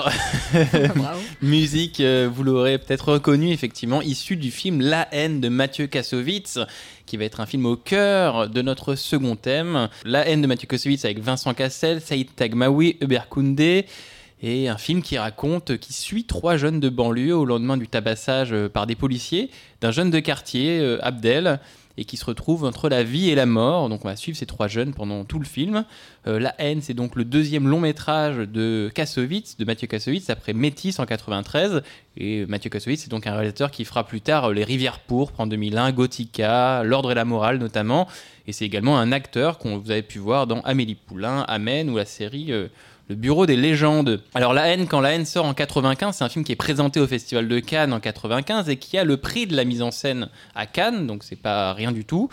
[0.95, 1.21] Bravo.
[1.43, 6.61] Musique, euh, vous l'aurez peut-être reconnu, effectivement, issue du film La haine de Mathieu Kassovitz,
[7.07, 9.89] qui va être un film au cœur de notre second thème.
[10.05, 13.87] La haine de Mathieu Kassovitz avec Vincent Cassel, Saïd Tagmaoui, Hubert Koundé.
[14.45, 18.53] Et un film qui raconte, qui suit trois jeunes de banlieue au lendemain du tabassage
[18.53, 19.51] euh, par des policiers
[19.81, 21.59] d'un jeune de quartier, euh, Abdel.
[21.97, 23.89] Et qui se retrouvent entre la vie et la mort.
[23.89, 25.85] Donc on va suivre ces trois jeunes pendant tout le film.
[26.27, 30.53] Euh, la haine, c'est donc le deuxième long métrage de Kassovitz, de Mathieu Kassovitz, après
[30.53, 31.83] Métis en 93.
[32.17, 35.47] Et Mathieu Kassovitz, c'est donc un réalisateur qui fera plus tard Les Rivières pourpres en
[35.47, 38.09] 2001, Gothica, L'Ordre et la Morale notamment.
[38.47, 41.97] Et c'est également un acteur qu'on vous avez pu voir dans Amélie Poulain, Amen ou
[41.97, 42.69] la série euh,
[43.09, 44.23] Le Bureau des légendes.
[44.35, 47.01] Alors La haine, quand La haine sort en 95, c'est un film qui est présenté
[47.01, 49.91] au Festival de Cannes en 95 et qui a le prix de la mise en
[49.91, 52.31] scène à Cannes, donc c'est pas rien du tout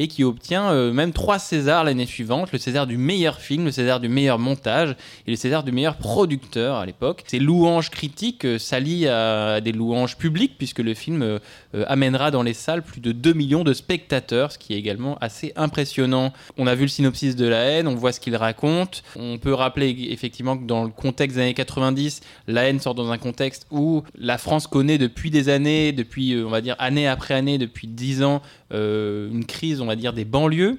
[0.00, 3.70] et qui obtient euh, même trois Césars l'année suivante, le César du meilleur film, le
[3.70, 7.22] César du meilleur montage et le César du meilleur producteur à l'époque.
[7.26, 11.38] Ces louanges critiques euh, s'allient à des louanges publiques puisque le film euh,
[11.86, 15.52] amènera dans les salles plus de 2 millions de spectateurs, ce qui est également assez
[15.54, 16.32] impressionnant.
[16.56, 19.02] On a vu le synopsis de la haine, on voit ce qu'il raconte.
[19.16, 23.10] On peut rappeler effectivement que dans le contexte des années 90, la haine sort dans
[23.10, 27.34] un contexte où la France connaît depuis des années, depuis on va dire année après
[27.34, 28.40] année, depuis 10 ans,
[28.72, 30.78] une crise, on va dire, des banlieues.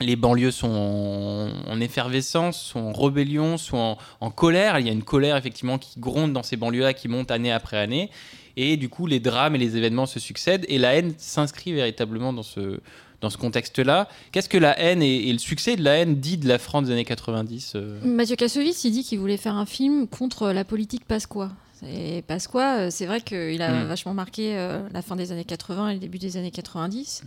[0.00, 4.78] Les banlieues sont en, effervescence, sont en rébellion, sont en, colère.
[4.78, 7.76] Il y a une colère effectivement qui gronde dans ces banlieues-là, qui monte année après
[7.76, 8.10] année.
[8.56, 10.64] Et du coup, les drames et les événements se succèdent.
[10.68, 12.80] Et la haine s'inscrit véritablement dans ce,
[13.20, 14.08] dans ce contexte-là.
[14.32, 16.92] Qu'est-ce que la haine et, le succès de la haine dit de la France des
[16.92, 18.00] années 90 euh?
[18.04, 21.52] Mathieu Kassovitz, il dit qu'il voulait faire un film contre la politique pasquois.
[21.86, 23.88] Et Pasqua, euh, c'est vrai qu'il a Mm.
[23.88, 27.22] vachement marqué euh, la fin des années 80 et le début des années 90.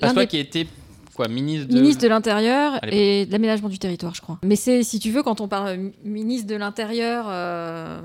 [0.00, 0.66] Pasqua L'un des- qui était
[1.18, 1.74] quoi, ministre de...
[1.74, 4.38] Ministre de l'Intérieur et de l'aménagement du territoire, je crois.
[4.44, 8.00] Mais c'est, si tu veux, quand on parle euh, ministre de l'Intérieur, euh,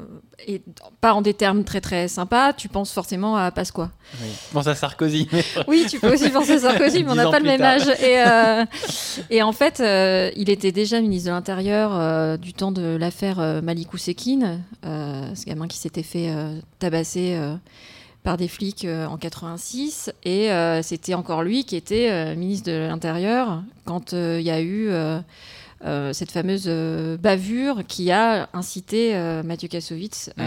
[0.47, 0.63] et
[0.99, 3.91] pas en des termes très très sympas, tu penses forcément à Pasqua.
[4.21, 4.30] Oui.
[4.49, 5.28] Je pense à Sarkozy.
[5.67, 7.73] Oui, tu peux aussi penser à Sarkozy, mais on n'a pas le même tard.
[7.73, 7.88] âge.
[8.02, 8.65] Et, euh,
[9.30, 13.93] et en fait, euh, il était déjà ministre de l'Intérieur du temps de l'affaire Malik
[13.93, 16.34] Oussekine, euh, ce gamin qui s'était fait
[16.80, 17.38] tabasser
[18.23, 20.12] par des flics euh, en 86.
[20.23, 24.62] Et euh, c'était encore lui qui était euh, ministre de l'Intérieur quand il y a
[24.62, 24.89] eu
[26.13, 26.69] cette fameuse
[27.19, 30.41] bavure qui a incité Mathieu Kassovitz Mm.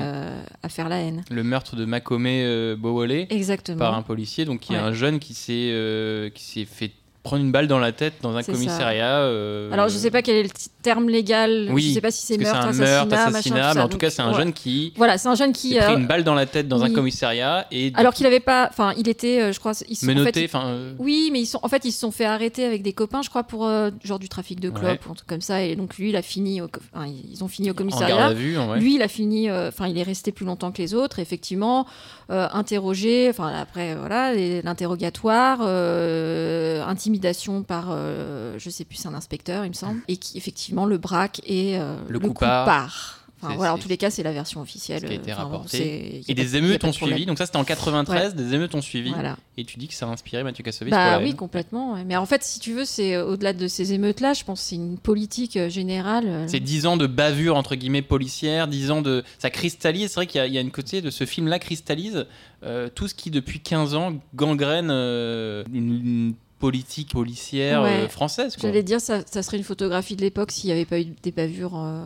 [0.63, 1.23] à faire la haine.
[1.31, 3.79] le meurtre de Makome Bowole Exactement.
[3.79, 4.47] par un policier.
[4.47, 4.89] Donc il y a Ouais.
[4.89, 6.93] un jeune qui s'est qui s'est fait
[7.27, 9.19] prendre une balle dans la tête dans un commissariat.
[9.19, 10.49] euh, Alors, je sais pas quel est le
[10.83, 11.69] terme légal.
[11.73, 14.31] Oui, je sais pas si c'est meurtre, meurtre, assassinat, mais en tout cas, c'est un
[14.31, 14.37] ouais.
[14.37, 15.71] jeune qui Voilà, c'est un jeune qui.
[15.75, 18.41] s'est pris euh, une balle dans la tête dans un commissariat et Alors qu'il avait
[18.41, 18.69] pas.
[18.71, 19.73] Enfin, il était, euh, je crois.
[19.89, 20.33] Ils sont, menotté.
[20.41, 21.59] fait, Enfin, euh, Oui, mais ils sont.
[21.63, 24.19] En fait, ils se sont fait arrêter avec des copains, je crois, pour euh, genre
[24.19, 25.01] du trafic de clopes Ouais.
[25.09, 25.63] ou un truc comme ça.
[25.63, 26.61] Et donc lui, il a fini.
[26.61, 26.69] Au...
[26.95, 28.27] enfin, ils ont fini au en garde commissariat.
[28.27, 28.57] à vue.
[28.59, 28.81] en vrai.
[28.81, 29.51] Lui, il a fini.
[29.51, 31.19] euh, Enfin, il est resté plus longtemps que les autres.
[31.19, 31.87] Effectivement,
[32.29, 33.29] interrogé.
[33.31, 39.69] Enfin, après, voilà, l'interrogatoire, euh, intimidation par, euh, je sais plus, c'est un inspecteur, il
[39.69, 43.26] me semble, et qui effectivement le braque et euh, Le le, coup part.
[43.47, 45.01] Enfin, voilà, en tous les cas, c'est la version officielle.
[45.01, 45.77] ce qui a été Enfin, bon, rapporté.
[45.79, 47.27] c'est- y a Et des émeutes ont suivi.
[47.27, 48.35] Donc ça, c'était en 93.
[48.35, 49.11] Des émeutes ont suivi.
[49.11, 49.37] Voilà.
[49.57, 51.37] Et tu dis que ça a inspiré Mathieu Kassovitz pour Bah oui, haine.
[51.37, 51.95] complètement.
[51.95, 52.05] ouais.
[52.05, 54.69] Mais en fait, si tu veux, c'est euh, au-delà de ces émeutes-là, je pense que
[54.69, 56.25] c'est une politique euh, générale.
[56.27, 60.09] euh, C'est 10 ans de bavure entre guillemets policière, 10 ans de ça cristallise.
[60.09, 62.27] C'est vrai qu'il y, a- il y a une côté de ce film-là cristallise
[62.65, 68.05] euh, tout ce qui depuis 15 ans gangrène euh, une, une politique policière Ouais.
[68.05, 68.57] euh, française.
[68.61, 71.31] J'allais dire, ça, ça serait une photographie de l'époque s'il n'y avait pas eu des
[71.31, 72.03] bavures euh,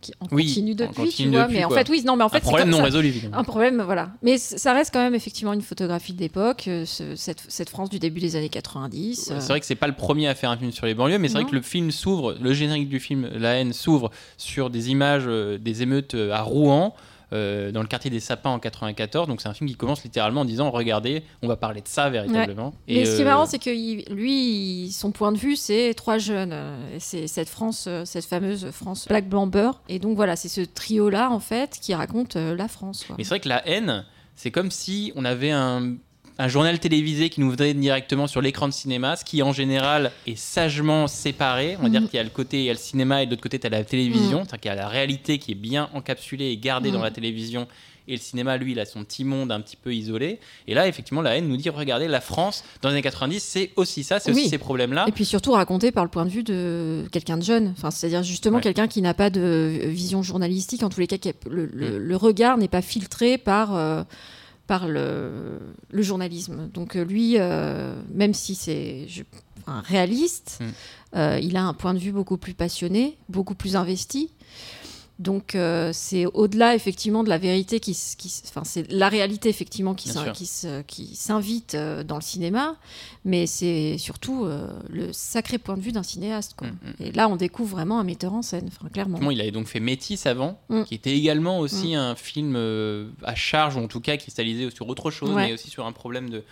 [0.00, 1.42] qui en Oui, continu en depuis, tu vois.
[1.42, 2.84] depuis, mais en fait, oui, non, mais en fait, Un problème non ça.
[2.84, 3.08] résolu.
[3.08, 3.36] évidemment.
[3.36, 4.10] Un problème, voilà.
[4.22, 7.90] Mais ça reste quand même effectivement une photographie de l'époque, euh, ce- cette, cette France
[7.90, 9.30] du début des années 90.
[9.32, 11.18] euh, C'est vrai que c'est pas le premier à faire un film sur les banlieues,
[11.18, 14.70] mais c'est vrai que le film s'ouvre, le générique du film La haine s'ouvre sur
[14.70, 16.94] des images euh, des émeutes à Rouen.
[17.32, 20.40] Euh, dans le quartier des Sapins en 94, donc c'est un film qui commence littéralement
[20.42, 22.72] en disant regardez, on va parler de ça véritablement.
[22.86, 25.56] Mais Et, ce qui est euh, marrant, c'est que il- lui, son point de vue,
[25.56, 26.54] c'est trois jeunes.
[26.98, 29.82] C'est cette France, euh, cette fameuse France black blanc beurre.
[29.88, 33.04] Et donc voilà, c'est ce trio-là, en fait, qui raconte la France.
[33.06, 33.16] quoi.
[33.18, 35.96] Mais c'est vrai que la haine, c'est comme si on avait un,
[36.40, 40.12] un journal télévisé qui nous venait directement sur l'écran de cinéma, ce qui en général
[40.26, 41.76] est sagement séparé.
[41.80, 42.08] On va dire Mhm.
[42.08, 43.66] qu'il y a le côté, il y a le cinéma et de l'autre côté, tu
[43.66, 44.38] as la télévision.
[44.40, 44.44] Mhm.
[44.46, 47.04] C'est-à-dire qu'il y a la réalité qui est bien encapsulée et gardée dans Mhm.
[47.04, 47.66] la télévision.
[48.10, 50.38] Et le cinéma, lui, il a son petit monde un petit peu isolé.
[50.66, 53.70] Et là, effectivement, la haine nous dit regardez, la France, dans les années 90, c'est
[53.76, 55.04] aussi ça, c'est aussi ces problèmes-là.
[55.08, 57.74] Et puis surtout raconté par le point de vue de quelqu'un de jeune.
[57.76, 58.62] Enfin, c'est-à-dire justement Ouais.
[58.62, 60.82] quelqu'un qui n'a pas de vision journalistique.
[60.84, 61.18] En tous les cas,
[61.50, 61.96] le, Mm.
[61.98, 64.02] le regard n'est pas filtré par, euh,
[64.68, 65.58] par le,
[65.90, 66.68] le journalisme.
[66.72, 69.06] Donc euh, lui, euh, même si c'est
[69.62, 70.64] enfin, réaliste, Mm.
[71.16, 74.30] euh, il a un point de vue beaucoup plus passionné, beaucoup plus investi.
[75.18, 77.90] Donc euh, c'est au-delà effectivement de la vérité qui,
[78.46, 80.08] enfin c'est la réalité effectivement qui
[81.14, 82.76] s'invite euh, dans le cinéma,
[83.24, 86.54] mais c'est surtout euh, le sacré point de vue d'un cinéaste.
[86.56, 86.68] Quoi.
[86.68, 87.02] Mm, mm.
[87.06, 89.30] Et là on découvre vraiment un metteur en scène, enfin clairement.
[89.32, 90.84] Il avait donc fait Métis avant, Mm.
[90.84, 92.54] qui était également aussi un film
[93.24, 95.46] à charge, ou en tout cas cristallisé sur autre chose, Ouais.
[95.48, 96.44] mais aussi sur un problème de,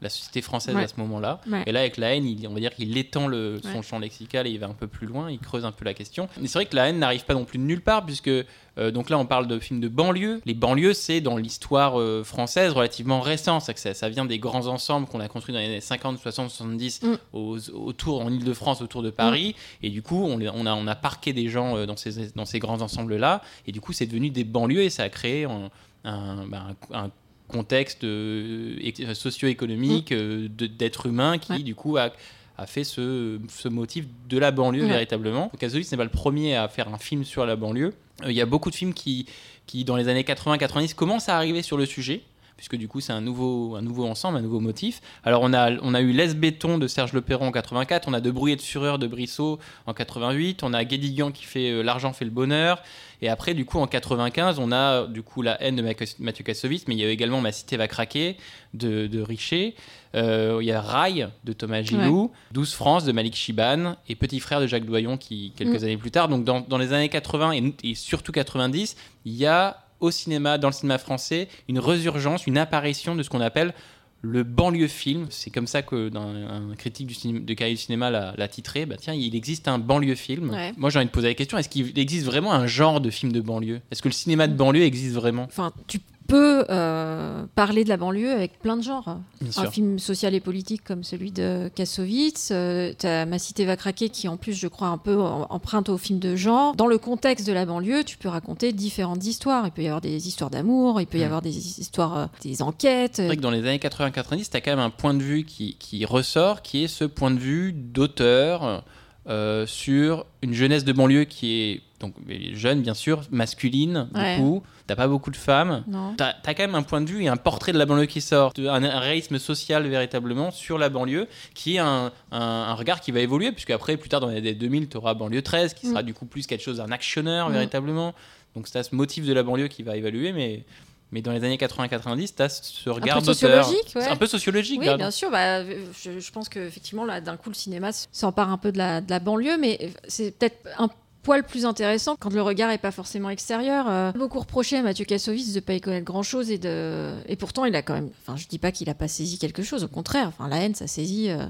[0.00, 0.84] la société française Ouais.
[0.84, 1.40] à ce moment-là.
[1.50, 1.64] Ouais.
[1.66, 3.82] Et là, avec la haine, il, on va dire qu'il étend le, son Ouais.
[3.82, 6.28] champ lexical et il va un peu plus loin, il creuse un peu la question.
[6.40, 8.92] Mais c'est vrai que la haine n'arrive pas non plus de nulle part, puisque euh,
[8.92, 10.40] donc là, on parle de films de banlieue.
[10.46, 13.58] Les banlieues, c'est dans l'histoire euh, française relativement récent.
[13.58, 17.02] Ça, ça vient des grands ensembles qu'on a construits dans les années 50, 60, 70
[17.02, 17.14] Mm.
[17.32, 19.56] aux- autour, en Ile-de-France, autour de Paris.
[19.82, 22.60] Et du coup, on, a, on a parqué des gens euh, dans ces, dans ces
[22.60, 23.42] grands ensembles-là.
[23.66, 25.70] Et du coup, c'est devenu des banlieues et ça a créé un,
[26.04, 27.10] un- bah, un- un
[27.48, 31.58] contexte euh, éc- socio-économique euh, de- d'êtres humains qui, Ouais.
[31.60, 32.10] du coup, a,
[32.58, 34.88] a fait ce, ce motif de la banlieue Ouais.
[34.88, 35.50] véritablement.
[35.58, 37.94] Kazovic n'est pas le premier à faire un film sur la banlieue.
[38.24, 39.26] Euh, Il y a beaucoup de films qui,
[39.66, 42.20] qui dans les années 80-90, commencent à arriver sur le sujet
[42.58, 45.00] puisque du coup c'est un nouveau, un nouveau ensemble, un nouveau motif.
[45.24, 48.12] Alors on a, on a eu Les Béton de Serge Le Perron en 84, on
[48.12, 51.70] a De Bruit et de Fureur de Brissot en 88, on a Guédiguian qui fait
[51.70, 52.82] euh, L'argent fait le bonheur,
[53.22, 55.82] et après du coup en 95 on a du coup La haine de
[56.18, 58.36] Mathieu Kassovitz, mais il y a également Ma cité va craquer
[58.74, 59.74] de, de Richer,
[60.14, 64.40] Euh, il y a Rail de Thomas Gilou, 12 France de Malik Chiban, et Petit
[64.40, 65.84] frère de Jacques Doyon qui quelques Mm.
[65.84, 69.44] années plus tard, donc dans, dans les années 80 et, et surtout 90, il y
[69.46, 73.74] a au cinéma, dans le cinéma français, une résurgence, une apparition de ce qu'on appelle
[74.22, 75.26] le banlieue film.
[75.30, 78.86] C'est comme ça que dans un critique du cinéma, de Cahiers du cinéma l'a titré.
[78.86, 80.50] Bah tiens, il existe un banlieue film.
[80.50, 80.72] Ouais.
[80.76, 83.32] Moi, j'ai envie de poser la question est-ce qu'il existe vraiment un genre de film
[83.32, 83.80] de banlieue?
[83.90, 85.44] Est-ce que le cinéma de banlieue existe vraiment?
[85.44, 89.18] Enfin, tu peux euh, parler de la banlieue avec plein de genres.
[89.40, 89.72] Bien Un sûr.
[89.72, 94.28] film social et politique comme celui de Kassovitz, euh, t'as Ma cité va craquer qui
[94.28, 96.76] en plus je crois un peu emprunte au film de genre.
[96.76, 99.66] Dans le contexte de la banlieue, tu peux raconter différentes histoires.
[99.66, 101.24] Il peut y avoir des histoires d'amour, il peut y Mm.
[101.24, 103.16] avoir des histoires, euh, des enquêtes.
[103.16, 105.44] C'est vrai que dans les années 80-90, tu as quand même un point de vue
[105.44, 108.84] qui, qui ressort, qui est ce point de vue d'auteur
[109.28, 112.14] euh, sur une jeunesse de banlieue qui est donc
[112.54, 114.36] jeune, bien sûr, masculine, Ouais.
[114.36, 114.62] du coup.
[114.86, 115.84] T'as pas beaucoup de femmes.
[116.16, 118.20] T'as as quand même un point de vue et un portrait de la banlieue qui
[118.22, 123.00] sort, un, un réalisme social véritablement sur la banlieue, qui est un, un- un regard
[123.02, 125.74] qui va évoluer, puisque après, plus tard dans les années 2000, tu auras banlieue 13,
[125.74, 126.06] qui sera Mm.
[126.06, 127.52] du coup plus quelque chose d'un actionneur Mm.
[127.52, 128.14] véritablement.
[128.56, 130.64] Donc c'est ce motif de la banlieue qui va évoluer, mais,
[131.12, 133.68] mais dans les années 80-90, tu as ce regard d'auteur.
[133.70, 133.76] ouais.
[133.94, 135.30] C'est un peu sociologique, Oui, là, bien sûr.
[135.30, 139.00] Bah, je, je pense qu'effectivement, là, d'un coup, le cinéma s'empare un peu de la,
[139.00, 140.88] de la banlieue, mais c'est peut-être un
[141.22, 143.86] poil plus intéressant quand le regard est pas forcément extérieur.
[143.88, 147.64] Euh, beaucoup reproché à Mathieu Kassovitz de pas y connaître grand-chose et de et pourtant
[147.64, 148.10] il a quand même.
[148.22, 150.28] Enfin, je dis pas qu'il a pas saisi quelque chose, au contraire.
[150.28, 151.44] Enfin, la haine, ça saisit euh,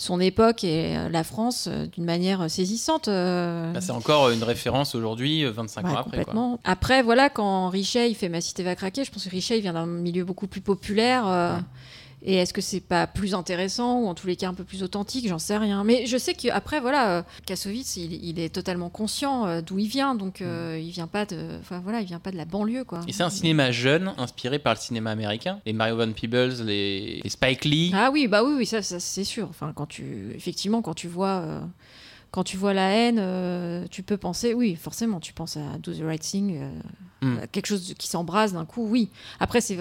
[0.00, 3.08] son époque et euh, la France euh, d'une manière saisissante.
[3.08, 3.70] euh.
[3.72, 6.24] Bah, c'est encore une référence aujourd'hui, euh, 25 Ouais, ans après.
[6.24, 6.58] Quoi.
[6.64, 9.60] Après, voilà, quand Richet il fait Ma cité va craquer, je pense que Richet il
[9.60, 11.60] vient d'un milieu beaucoup plus populaire.
[12.22, 14.82] Et est-ce que c'est pas plus intéressant ou en tous les cas un peu plus
[14.82, 15.26] authentique?
[15.26, 15.84] J'en sais rien.
[15.84, 19.88] Mais je sais qu'après, voilà, euh, Kassovitz, il, il est totalement conscient euh, d'où il
[19.88, 20.14] vient.
[20.14, 23.00] Donc, euh, il vient pas de, enfin voilà, il vient pas de la banlieue, quoi.
[23.08, 25.60] Et c'est un cinéma jeune, inspiré par le cinéma américain.
[25.64, 27.92] Les Mario Van Peebles, les, les Spike Lee.
[27.94, 29.48] Ah oui, bah oui, oui, ça, ça, c'est sûr.
[29.48, 31.60] Enfin, quand tu, effectivement, quand tu vois, euh,
[32.30, 35.92] quand tu vois la haine, euh, tu peux penser, oui, forcément, tu penses à Do
[35.92, 36.70] the Right Thing, euh,
[37.22, 37.38] Mm.
[37.42, 39.10] à quelque chose qui s'embrase d'un coup, oui.
[39.40, 39.76] Après, c'est,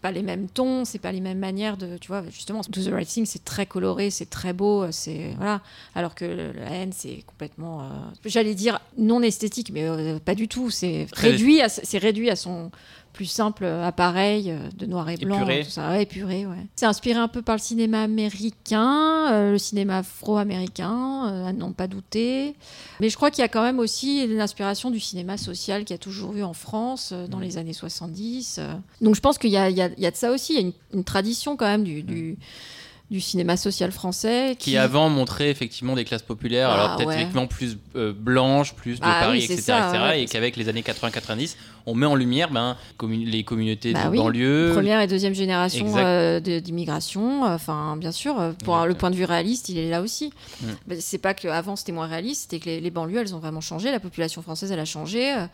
[0.00, 2.92] pas les mêmes tons, c'est pas les mêmes manières de, tu vois, justement, Do the
[2.92, 5.60] Right Thing, c'est très coloré, c'est très beau, c'est voilà.
[5.94, 7.84] Alors que la haine, c'est complètement, euh,
[8.24, 10.70] j'allais dire non esthétique, mais euh, pas du tout.
[10.70, 12.70] C'est réduit, c'est réduit à son
[13.12, 15.64] plus simple appareil euh, de noir et blanc, Épuré.
[15.64, 16.66] tout ça, ouais, épuré, ouais.
[16.76, 21.72] C'est inspiré un peu par le cinéma américain, euh, le cinéma afro-américain, euh, à n'en
[21.72, 22.54] pas douter.
[23.00, 25.96] Mais je crois qu'il y a quand même aussi l'inspiration du cinéma social qu'il y
[25.96, 28.56] a toujours eu en France euh, dans les années 70.
[28.58, 28.74] euh.
[29.00, 30.72] Donc je pense qu'il y a, y y de ça aussi, il y a une,
[30.94, 32.36] une tradition quand même du, du,
[33.10, 34.56] du cinéma social français.
[34.58, 37.46] qui avant montrait effectivement des classes populaires, Ah, alors peut-être ouais.
[37.46, 39.60] plus euh, blanches, plus de Ah Paris, oui, etc.
[39.62, 40.02] ça, etc.
[40.04, 40.22] ouais.
[40.22, 42.76] et qu'avec les années 80-90, on met en lumière ben,
[43.08, 44.70] les communautés Bah de oui, banlieue.
[44.72, 47.42] Première et deuxième génération euh, d'immigration.
[47.44, 50.32] Enfin, bien sûr, euh, pour le point de vue réaliste, il est là aussi.
[50.60, 50.66] Mm.
[50.86, 53.60] Mais C'est pas qu'avant c'était moins réaliste, c'était que les, les banlieues, elles ont vraiment
[53.60, 53.90] changé.
[53.90, 55.34] La population française, elle a changé.
[55.34, 55.46] euh,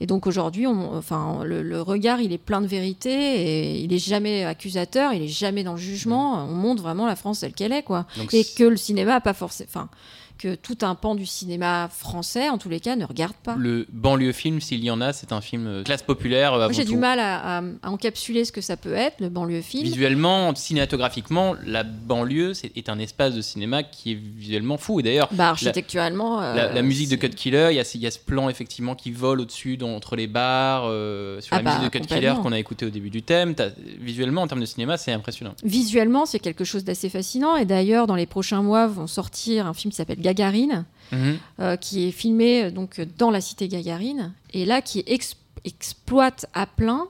[0.00, 3.98] et donc aujourd'hui, enfin, le, le regard, il est plein de vérité et il est
[3.98, 6.44] jamais accusateur, il est jamais dans le jugement.
[6.46, 8.06] On montre vraiment la France telle qu'elle est, quoi.
[8.16, 9.68] Donc, Et que le cinéma a pas forcément.
[9.70, 9.88] Enfin,
[10.36, 13.54] que tout un pan du cinéma français, en tous les cas, ne regarde pas.
[13.56, 16.52] le banlieue film, s'il y en a, c'est un film euh, classe populaire.
[16.54, 19.28] euh, Moi, j'ai du mal à, à- à encapsuler ce que ça peut être, le
[19.28, 19.84] banlieue film.
[19.84, 25.00] Visuellement, cinématographiquement, la banlieue c'est- est un espace de cinéma qui est visuellement fou.
[25.00, 26.40] Et d'ailleurs, Bah, architecturalement.
[26.40, 28.18] La, euh, la musique de Cut Killer, il y a, ce- il y a ce
[28.18, 31.98] plan effectivement qui vole au-dessus entre les bars, euh, sur Ah la bah, musique de
[31.98, 33.54] Cut Killer qu'on a écouté au début du thème.
[34.00, 35.54] Visuellement, en termes de cinéma, c'est impressionnant.
[35.62, 37.56] Visuellement, c'est quelque chose d'assez fascinant.
[37.56, 41.36] Et d'ailleurs, dans les prochains mois, vont sortir un film qui s'appelle Gagarine, Mhm.
[41.60, 46.46] euh, qui est filmé euh, donc dans la cité Gagarine, et là qui ex- exploite
[46.54, 47.06] à plein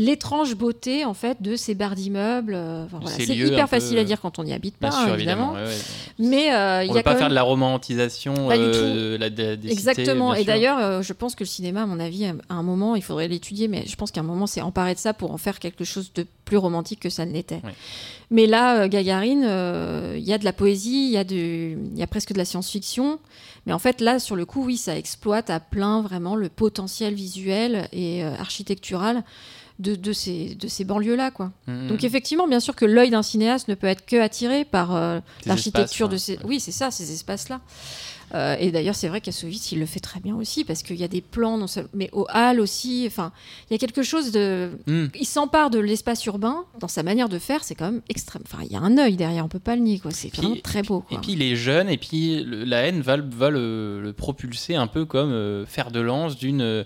[0.00, 2.54] l'étrange beauté en fait de ces barres d'immeubles.
[2.54, 3.16] euh, enfin, voilà.
[3.16, 5.54] C'est hyper peu, facile à euh, dire quand on n'y habite pas, sûr, évidemment.
[5.54, 5.54] évidemment.
[5.54, 5.76] ouais, ouais.
[6.20, 9.14] Mais euh, il On y ne a pas faire de la romantisation Pas du euh,
[9.16, 9.20] tout.
[9.20, 10.30] la, des Exactement.
[10.30, 12.94] cités, Et d'ailleurs, euh, je pense que le cinéma, à mon avis, à un moment,
[12.94, 15.36] il faudrait l'étudier, mais je pense qu'à un moment, c'est emparé de ça pour en
[15.38, 17.56] faire quelque chose de plus romantique que ça ne l'était.
[17.64, 17.74] Ouais.
[18.30, 19.42] Mais là, Gagarine,
[20.16, 22.38] il y a de la poésie, il y, a du- il y a presque de
[22.38, 23.18] la science-fiction.
[23.66, 27.14] Mais en fait, là, sur le coup, oui, ça exploite à plein vraiment le potentiel
[27.14, 29.22] visuel et architectural
[29.78, 31.52] de, de ces, de ces banlieues-là, quoi.
[31.66, 31.88] Mhm.
[31.88, 35.20] Donc effectivement, bien sûr que l'œil d'un cinéaste ne peut être que attiré par euh,
[35.46, 36.18] l'architecture de ouais.
[36.18, 36.38] ces...
[36.44, 37.60] Oui, c'est ça, ces espaces-là.
[38.34, 41.04] Euh, et d'ailleurs, c'est vrai qu'Assovitz, il le fait très bien aussi, parce qu'il y
[41.04, 43.04] a des plans, non seulement, mais au hall aussi.
[43.06, 43.32] Enfin,
[43.70, 44.72] il y a quelque chose de...
[45.18, 48.42] Il s'empare de l'espace urbain, dans sa manière de faire, c'est quand même extrême.
[48.44, 50.10] Enfin, il y a un œil derrière, on peut pas le nier, quoi.
[50.10, 53.16] C'est vraiment très beau, Et puis il est jeune, et puis le- la haine va,
[53.16, 56.84] le- va le, le propulser un peu comme euh, fer de lance d'une,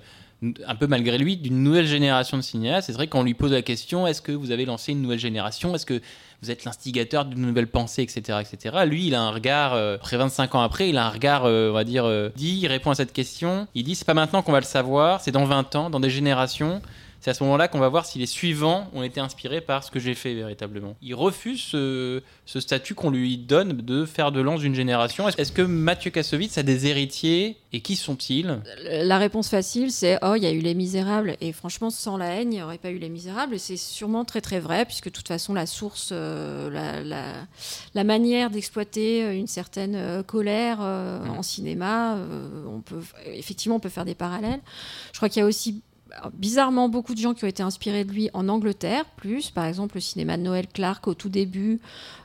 [0.66, 2.86] un peu malgré lui, d'une nouvelle génération de cinéastes.
[2.86, 5.74] C'est vrai qu'on lui pose la question est-ce que vous avez lancé une nouvelle génération?
[5.74, 6.00] Est-ce que
[6.42, 8.78] vous êtes l'instigateur d'une nouvelle pensée, etc., etc.
[8.84, 11.70] Lui, il a un regard, euh, après 25 ans après, il a un regard, euh,
[11.70, 13.68] on va dire, euh, dit, il répond à cette question.
[13.74, 16.10] Il dit c'est pas maintenant qu'on va le savoir, c'est dans 20 ans, dans des
[16.10, 16.82] générations.
[17.24, 19.92] C'est à ce moment-là qu'on va voir si les suivants ont été inspirés par ce
[19.92, 20.96] que j'ai fait véritablement.
[21.02, 25.28] Il refuse ce, ce statut qu'on lui donne de faire de lance d'une génération.
[25.28, 28.58] Est-ce- que Mathieu Kassovitz a des héritiers et qui sont-ils?
[28.90, 31.36] La réponse facile, c'est oh, il y a eu Les Misérables.
[31.40, 33.54] Et franchement, sans la haine, il n'y aurait pas eu Les Misérables.
[33.54, 37.46] Et c'est sûrement très très vrai, puisque de toute façon, la source, euh, la, la-
[37.94, 42.16] la manière d'exploiter euh, une certaine euh, colère euh, en cinéma,
[42.68, 44.60] on peut effectivement on peut faire des parallèles.
[45.12, 45.82] Je crois qu'il y a aussi
[46.34, 49.96] bizarrement beaucoup de gens qui ont été inspirés de lui en Angleterre, plus par exemple
[49.96, 51.80] le cinéma de Noël Clark au tout début,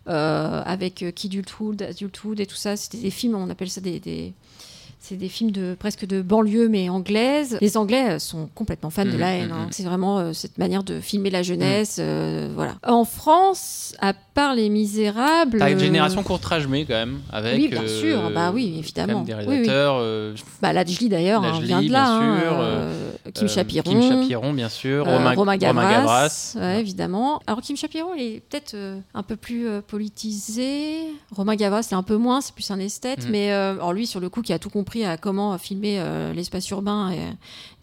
[0.07, 2.75] euh, avec euh, Kid Adulthood, Adulthood et tout ça.
[2.77, 4.33] C'était des films, on appelle ça des- des
[4.99, 7.57] c'est des films de presque de banlieue mais anglaises.
[7.61, 9.45] Les Anglais euh, sont complètement fans de Mhm, la haine.
[9.49, 9.51] mhm.
[9.53, 9.67] hein.
[9.71, 11.97] C'est vraiment euh, cette manière de filmer la jeunesse.
[11.99, 12.75] euh, voilà.
[12.83, 17.69] En France, à part Les Misérables, T'as une euh, génération courtrajmée quand même, avec Oui,
[17.69, 18.29] bien euh, sûr.
[18.35, 19.23] Bah oui, évidemment.
[19.23, 19.45] des Oui, oui.
[19.47, 19.95] réalisateurs.
[19.99, 22.19] euh, bah, Lajli d'ailleurs hein, vient de là.
[22.19, 23.89] bien hein, sûr, euh, Kim euh, Chapiron.
[23.89, 25.05] Kim Chapiron, bien sûr.
[25.05, 26.53] Romain, Romain Gavras, Gavras.
[26.55, 27.41] ouais, évidemment.
[27.47, 28.75] Alors Kim Chapiron, il est peut-être
[29.15, 30.99] un peu plus politisé.
[31.35, 33.25] Romain Gavras, c'est un peu moins, c'est plus un esthète.
[33.27, 33.31] Mm.
[33.31, 35.99] Mais alors lui, sur le coup, qui a tout compris à comment filmer
[36.35, 37.17] l'espace urbain, et,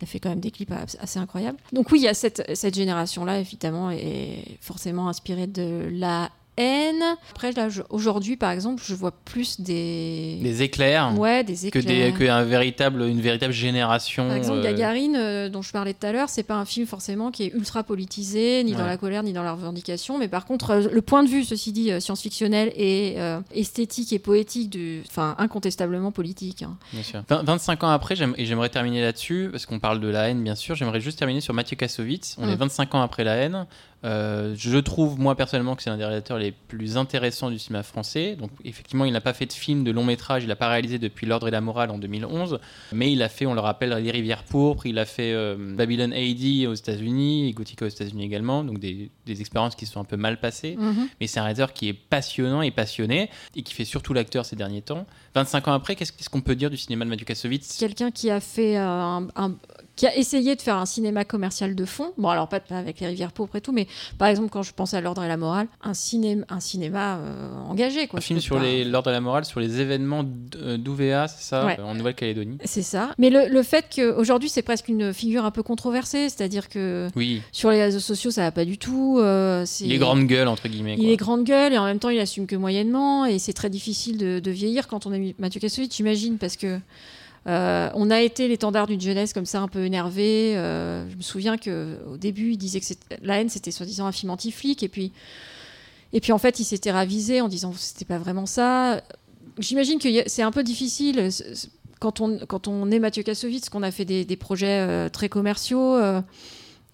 [0.01, 1.59] il a fait quand même des clips as- assez incroyables.
[1.73, 7.03] Donc oui, il y a cette, cette génération-là, évidemment, est forcément inspirée de la haine.
[7.31, 10.39] Après, là, aujourd'hui, par exemple, je vois plus des...
[10.43, 11.13] Des éclairs.
[11.19, 12.13] Ouais, des Que, éclairs.
[12.13, 14.29] des, que un véritable, une véritable génération.
[14.29, 16.87] Par exemple, euh, Gagarine, euh, dont je parlais tout à l'heure, c'est pas un film
[16.87, 20.19] forcément qui est ultra politisé, ni dans la colère, ni dans la revendication.
[20.19, 23.17] Mais par contre, euh, le point de vue, ceci dit, science-fictionnel et
[23.53, 26.63] esthétique et poétique, du, enfin, incontestablement politique.
[26.63, 26.77] hein.
[26.93, 27.23] Bien sûr.
[27.29, 30.55] 20 25 ans après, et j'aimerais terminer là-dessus, parce qu'on parle de la haine, bien
[30.55, 32.37] sûr, j'aimerais juste terminer sur Mathieu Kassovitz.
[32.39, 32.51] On Mm.
[32.51, 33.67] est 25 ans après la haine.
[34.05, 37.83] Euh, je trouve, moi, personnellement, que c'est un des réalisateurs les plus intéressants du cinéma
[37.83, 38.37] français.
[38.37, 40.99] Donc, effectivement, il n'a pas fait de film de long métrage, il n'a pas réalisé
[40.99, 42.59] depuis L'Ordre et la Morale en 2011,
[42.93, 46.13] mais il a fait, on le rappelle, Les Rivières Pourpres, il a fait euh, Babylon
[46.13, 50.05] AD aux États-Unis, et Gothica aux États-Unis également, donc des, des expériences qui sont un
[50.05, 50.77] peu mal passées.
[50.79, 51.09] Mhm.
[51.21, 54.57] Mais c'est un réalisateur qui est passionnant et passionné, et qui fait surtout l'acteur ces
[54.57, 55.07] derniers temps.
[55.35, 57.79] 25 ans après, qu'est-ce qu'est-ce qu'on peut dire du cinéma de Mathieu Kassovitz?
[57.79, 59.55] Quelqu'un qui a fait euh, un, un-
[59.97, 62.13] qui a essayé de faire un cinéma commercial de fond.
[62.19, 63.87] Bon, alors pas, pas avec les rivières pauvres et tout, mais
[64.19, 67.53] par exemple, quand je pense à l'ordre et la morale, un cinéma, un cinéma euh,
[67.69, 68.07] engagé.
[68.07, 68.19] Quoi.
[68.19, 70.25] Un film sur l'ordre de la morale, sur les événements
[70.57, 71.79] euh, d'UVA, c'est ça, Ouais.
[71.81, 72.59] en Nouvelle-Calédonie.
[72.65, 73.11] C'est ça.
[73.19, 77.43] Mais le, le fait qu'aujourd'hui, c'est presque une figure un peu controversée, c'est-à-dire que Oui,
[77.53, 79.19] sur les réseaux sociaux, ça va pas du tout.
[79.21, 80.95] euh, c'est- il est grande gueule, entre guillemets.
[80.99, 81.13] Il quoi.
[81.13, 83.27] est grande gueule et en même temps, il assume que moyennement.
[83.27, 86.79] Et c'est très difficile de, de vieillir quand on mis Mathieu Kassovitz, j'imagine, parce que
[87.47, 90.57] euh, on a été l'étendard d'une jeunesse comme ça, un peu énervée.
[90.57, 92.87] Euh, je me souviens que au début, il disait que
[93.23, 94.83] la haine, c'était soi-disant un film anti-flic.
[94.83, 95.13] Et puis,
[96.13, 99.03] et puis, en fait, il s'était ravisé en disant que c'était pas vraiment ça.
[99.59, 101.19] J'imagine que c'est un peu difficile.
[101.19, 101.31] euh,
[102.01, 105.97] Quand on, quand on est Mathieu Kassovitz, qu'on a fait des, projets très commerciaux,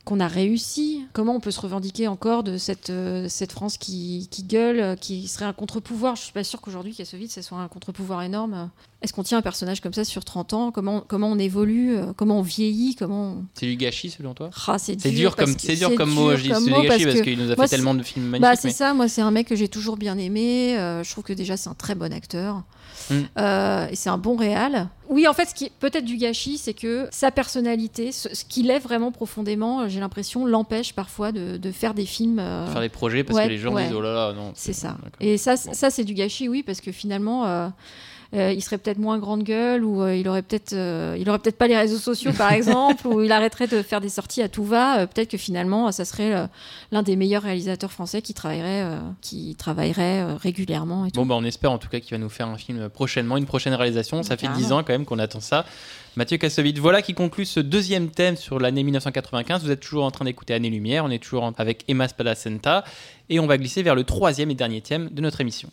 [0.05, 1.05] qu'on a réussi.
[1.13, 5.29] Comment on peut se revendiquer encore de cette, euh, cette France qui, qui gueule, qui
[5.29, 6.17] serait un contre-pouvoir?
[6.17, 8.71] Je suis pas sûre qu'aujourd'hui, Kassovitz, ce soit un contre-pouvoir énorme.
[9.03, 10.71] Est-ce qu'on tient un personnage comme ça sur 30 ans?
[10.73, 11.97] Comment, comment on évolue?
[12.17, 12.97] Comment on vieillit?
[12.97, 14.51] Comment on- C'est du gâchis, selon toi?
[14.67, 17.39] Ah, c'est dur, comme, c'est dur comme mot, je dis, c'est du gâchis parce qu'il
[17.39, 18.61] nous a fait tellement de films bah, magnifiques.
[18.63, 20.77] c'est mais- ça, moi c'est un mec que j'ai toujours bien aimé.
[20.79, 22.63] Euh, je trouve que déjà c'est un très bon acteur.
[23.09, 23.15] Mm.
[23.39, 24.89] Euh, et c'est un bon réal.
[25.09, 28.45] Oui, en fait, ce qui est peut-être du gâchis, c'est que sa personnalité, ce, ce
[28.45, 32.39] qu'il est vraiment profondément, euh, j'ai l'impression, l'empêche parfois de, de faire des films.
[32.39, 33.85] euh, Faire des projets parce ouais, que les gens ouais.
[33.85, 34.53] disent oh là là, non.
[34.55, 34.97] c'est ça.
[35.21, 35.73] Et ça, Bon.
[35.73, 37.45] ça c'est du gâchis, oui, parce que finalement,
[38.35, 41.41] euh, il serait peut-être moins grande gueule ou euh, il aurait peut-être euh, il aurait
[41.41, 44.49] peut-être pas les réseaux sociaux par exemple ou il arrêterait de faire des sorties à
[44.49, 45.01] tout va.
[45.01, 46.49] Euh, peut-être que finalement ça serait
[46.93, 51.21] l'un des meilleurs réalisateurs français qui travaillerait euh, qui travaillerait euh, régulièrement et tout.
[51.21, 53.47] Bon, bah, on espère en tout cas qu'il va nous faire un film prochainement, une
[53.47, 54.23] prochaine réalisation.
[54.23, 54.67] Ça fait Carrément.
[54.67, 55.65] 10 ans quand même qu'on attend ça.
[56.17, 59.63] Mathieu Kassovitz, voilà qui conclut ce deuxième thème sur l'année 1995.
[59.65, 62.85] Vous êtes toujours en train d'écouter Année Lumière, on est toujours en- avec Emma Spadacenta
[63.29, 65.69] et on va glisser vers le troisième et dernier thème de notre émission.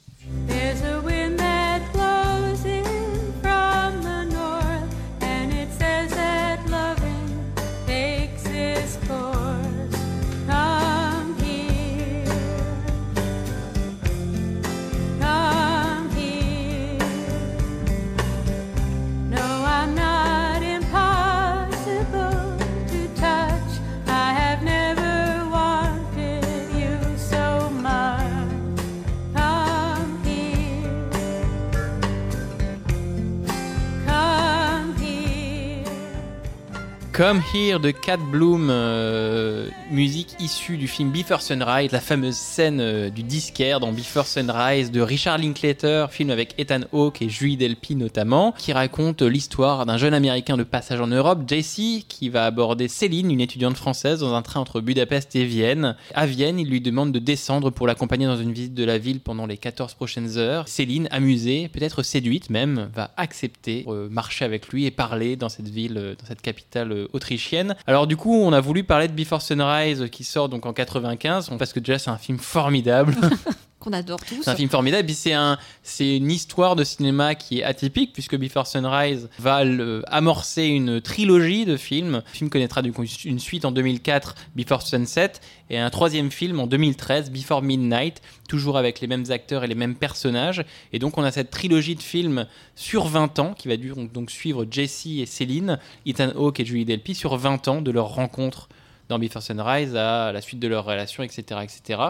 [37.18, 42.80] Come Here de Cat Bloom, euh, musique issue du film Before Sunrise, la fameuse scène
[42.80, 47.58] euh, du disquaire dans Before Sunrise de Richard Linklater, film avec Ethan Hawke et Julie
[47.58, 52.46] Delpy notamment, qui raconte l'histoire d'un jeune américain de passage en Europe, Jesse, qui va
[52.46, 55.96] aborder Céline, une étudiante française, dans un train entre Budapest et Vienne.
[56.14, 59.22] À Vienne, il lui demande de descendre pour l'accompagner dans une visite de la ville
[59.22, 60.68] pendant les 14 prochaines heures.
[60.68, 65.70] Céline, amusée, peut-être séduite même, va accepter euh, marcher avec lui et parler dans cette
[65.70, 67.76] ville, euh, dans cette capitale euh, autrichienne.
[67.86, 70.74] Alors du coup, on a voulu parler de Before Sunrise euh, qui sort donc en
[70.74, 73.16] 95, parce que déjà c'est un film formidable.
[73.94, 74.20] Adore.
[74.28, 75.10] C'est un film formidable.
[75.10, 79.64] C'est un, c'est une histoire de cinéma qui est atypique puisque Before Sunrise va
[80.08, 82.22] amorcer une trilogie de films.
[82.26, 82.82] Le film connaîtra
[83.26, 85.34] une suite en 2004, Before Sunset,
[85.70, 89.76] et un troisième film en 2013, Before Midnight, toujours avec les mêmes acteurs et les
[89.76, 90.64] mêmes personnages.
[90.94, 94.66] Et donc on a cette trilogie de films sur 20 ans qui va donc suivre
[94.70, 98.70] Jesse et Céline, Ethan Hawke et Julie Delpy sur 20 ans de leur rencontre
[99.10, 102.02] dans Before Sunrise à la suite de leur relation, etc., etc.,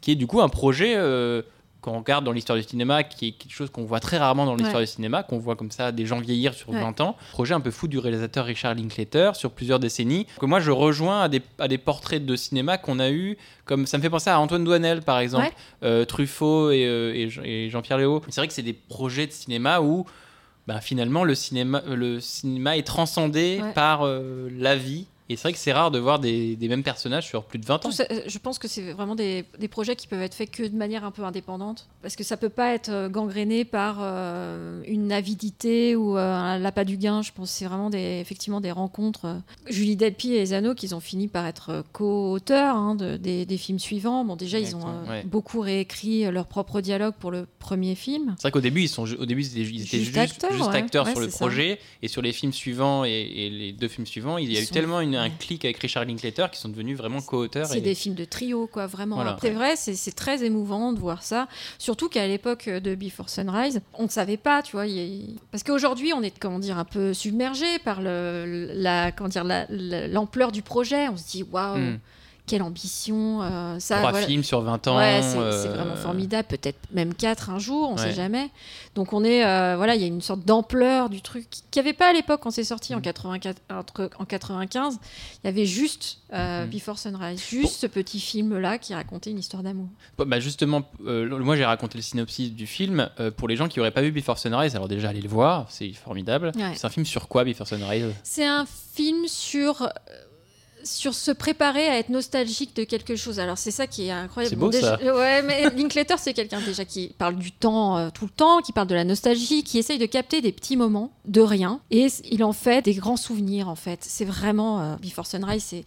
[0.00, 1.42] qui est du coup un projet euh,
[1.82, 4.44] quand on regarde dans l'histoire du cinéma, qui est quelque chose qu'on voit très rarement
[4.44, 4.86] dans l'histoire Ouais.
[4.86, 6.80] du cinéma, qu'on voit comme ça des gens vieillir sur Ouais.
[6.80, 7.14] 20 ans.
[7.30, 10.26] Projet un peu fou du réalisateur Richard Linklater sur plusieurs décennies.
[10.40, 13.36] Que moi, je rejoins à des, à des portraits de cinéma qu'on a eu,
[13.66, 15.52] comme ça me fait penser à Antoine Douanel, par exemple, Ouais.
[15.84, 18.20] euh, Truffaut et, euh, et Jean- et Jean-Pierre Léo.
[18.30, 20.06] C'est vrai que c'est des projets de cinéma où
[20.66, 25.06] ben, finalement le cinéma, le cinéma est transcendé par euh, la vie.
[25.28, 27.66] Et c'est vrai que c'est rare de voir des, des mêmes personnages sur plus de
[27.66, 27.90] 20 ans.
[27.90, 30.62] Ça, euh, je pense que c'est vraiment des, des projets qui peuvent être faits que
[30.62, 31.88] de manière un peu indépendante.
[32.02, 36.58] Parce que ça peut pas être euh, gangréné par euh, une avidité ou euh, un
[36.58, 37.22] l'appât du gain.
[37.22, 39.36] Je pense que c'est vraiment des, effectivement des rencontres.
[39.68, 43.78] Julie Delpy et Zano, qui ont fini par être co-auteurs hein, de- des, des films
[43.80, 44.24] suivants.
[44.24, 45.22] Bon, déjà, ils ont euh, ouais.
[45.24, 48.34] beaucoup réécrit leurs propres dialogues pour le premier film.
[48.36, 49.64] C'est vrai qu'au début, ils, sont, au début, ils étaient,
[49.98, 50.76] Juste juste, acteurs, juste ouais.
[50.76, 51.38] acteurs Ouais, sur le ça.
[51.38, 51.78] projet.
[52.02, 54.64] Et sur les films suivants et, et les deux films suivants, il y a Ils
[54.64, 57.66] eu tellement une- un clic avec Richard Linklater qui sont devenus vraiment co-auteurs.
[57.66, 59.16] C'est et- des films de trio, quoi, vraiment.
[59.16, 59.36] Voilà.
[59.40, 61.48] C'est vrai, c'est très émouvant de voir ça.
[61.78, 64.86] Surtout qu'à l'époque de Before Sunrise, on ne savait pas, tu vois.
[64.86, 69.44] y Parce qu'aujourd'hui, on est, comment dire, un peu submergé par le, la, comment dire,
[69.44, 71.08] la- la- l'ampleur du projet.
[71.08, 71.98] On se dit, waouh, Hmm.
[72.46, 73.42] Quelle ambition.
[73.42, 74.26] euh, ça, Trois voilà.
[74.26, 74.96] films sur 20 ans.
[74.98, 76.46] Ouais, c'est euh, vraiment formidable.
[76.48, 78.02] Peut-être même quatre un jour, on Ouais.
[78.02, 78.50] sait jamais.
[78.94, 81.88] Donc on est, euh, voilà, il y a une sorte d'ampleur du truc qu'il n'y
[81.88, 82.98] avait pas à l'époque quand c'est sorti Mm.
[82.98, 84.98] en 84, entre, en 95.
[85.42, 86.70] Il y avait juste euh, Mm.
[86.70, 89.88] Before Sunrise, juste ce petit film là qui racontait une histoire d'amour.
[90.18, 94.02] Bah justement, moi j'ai raconté le synopsis du film pour les gens qui n'auraient pas
[94.02, 94.74] vu Before Sunrise.
[94.74, 96.52] Alors déjà allez le voir, c'est formidable.
[96.56, 96.72] Ouais.
[96.74, 98.06] C'est un film sur quoi Before Sunrise?
[98.22, 99.88] C'est un film sur
[100.86, 103.38] sur se préparer à être nostalgique de quelque chose.
[103.40, 104.54] Alors c'est ça qui est incroyable.
[104.54, 105.14] C'est beau, déjà, ça.
[105.16, 108.72] Ouais, mais Linklater c'est quelqu'un déjà qui parle du temps euh, tout le temps, qui
[108.72, 112.44] parle de la nostalgie, qui essaye de capter des petits moments de rien et il
[112.44, 114.00] en fait des grands souvenirs en fait.
[114.02, 115.84] C'est vraiment euh, Before Sunrise, c'est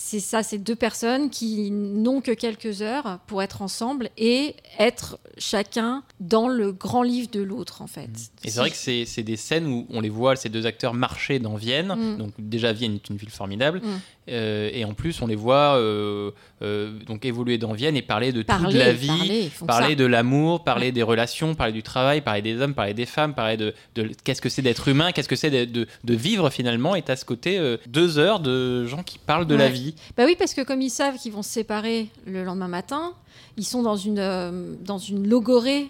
[0.00, 5.18] c'est ça, c'est deux personnes qui n'ont que quelques heures pour être ensemble et être
[5.38, 8.06] chacun dans le grand livre de l'autre en fait.
[8.06, 8.44] Mmh.
[8.44, 11.40] Et c'est vrai que c'est des scènes où on les voit, ces deux acteurs marcher
[11.40, 11.94] dans Vienne.
[11.94, 12.16] Mm.
[12.16, 13.80] Donc déjà Vienne est une ville formidable.
[13.80, 13.88] Mm.
[14.30, 16.30] Euh, et en plus on les voit euh,
[16.62, 20.64] euh, donc évoluer dans Vienne et parler de Parler, toute la vie, parler, de l'amour,
[20.64, 24.10] parler des relations, parler du travail, parler des hommes, parler des femmes, parler de, de
[24.24, 26.94] qu'est-ce que c'est d'être humain, qu'est-ce que c'est de, de- de vivre finalement.
[26.94, 29.70] Et à ce côté deux heures de gens qui parlent de la Ouais.
[29.90, 29.94] Vie.
[30.16, 33.14] Bah oui, parce que comme ils savent qu'ils vont se séparer le lendemain matin,
[33.56, 35.88] ils sont dans une, euh, dans une logorée.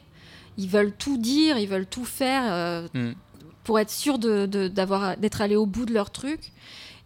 [0.57, 3.13] Ils veulent tout dire, ils veulent tout faire euh, Mm.
[3.65, 6.53] pour être sûrs de- de- d'avoir- d'être allés au bout de leur truc.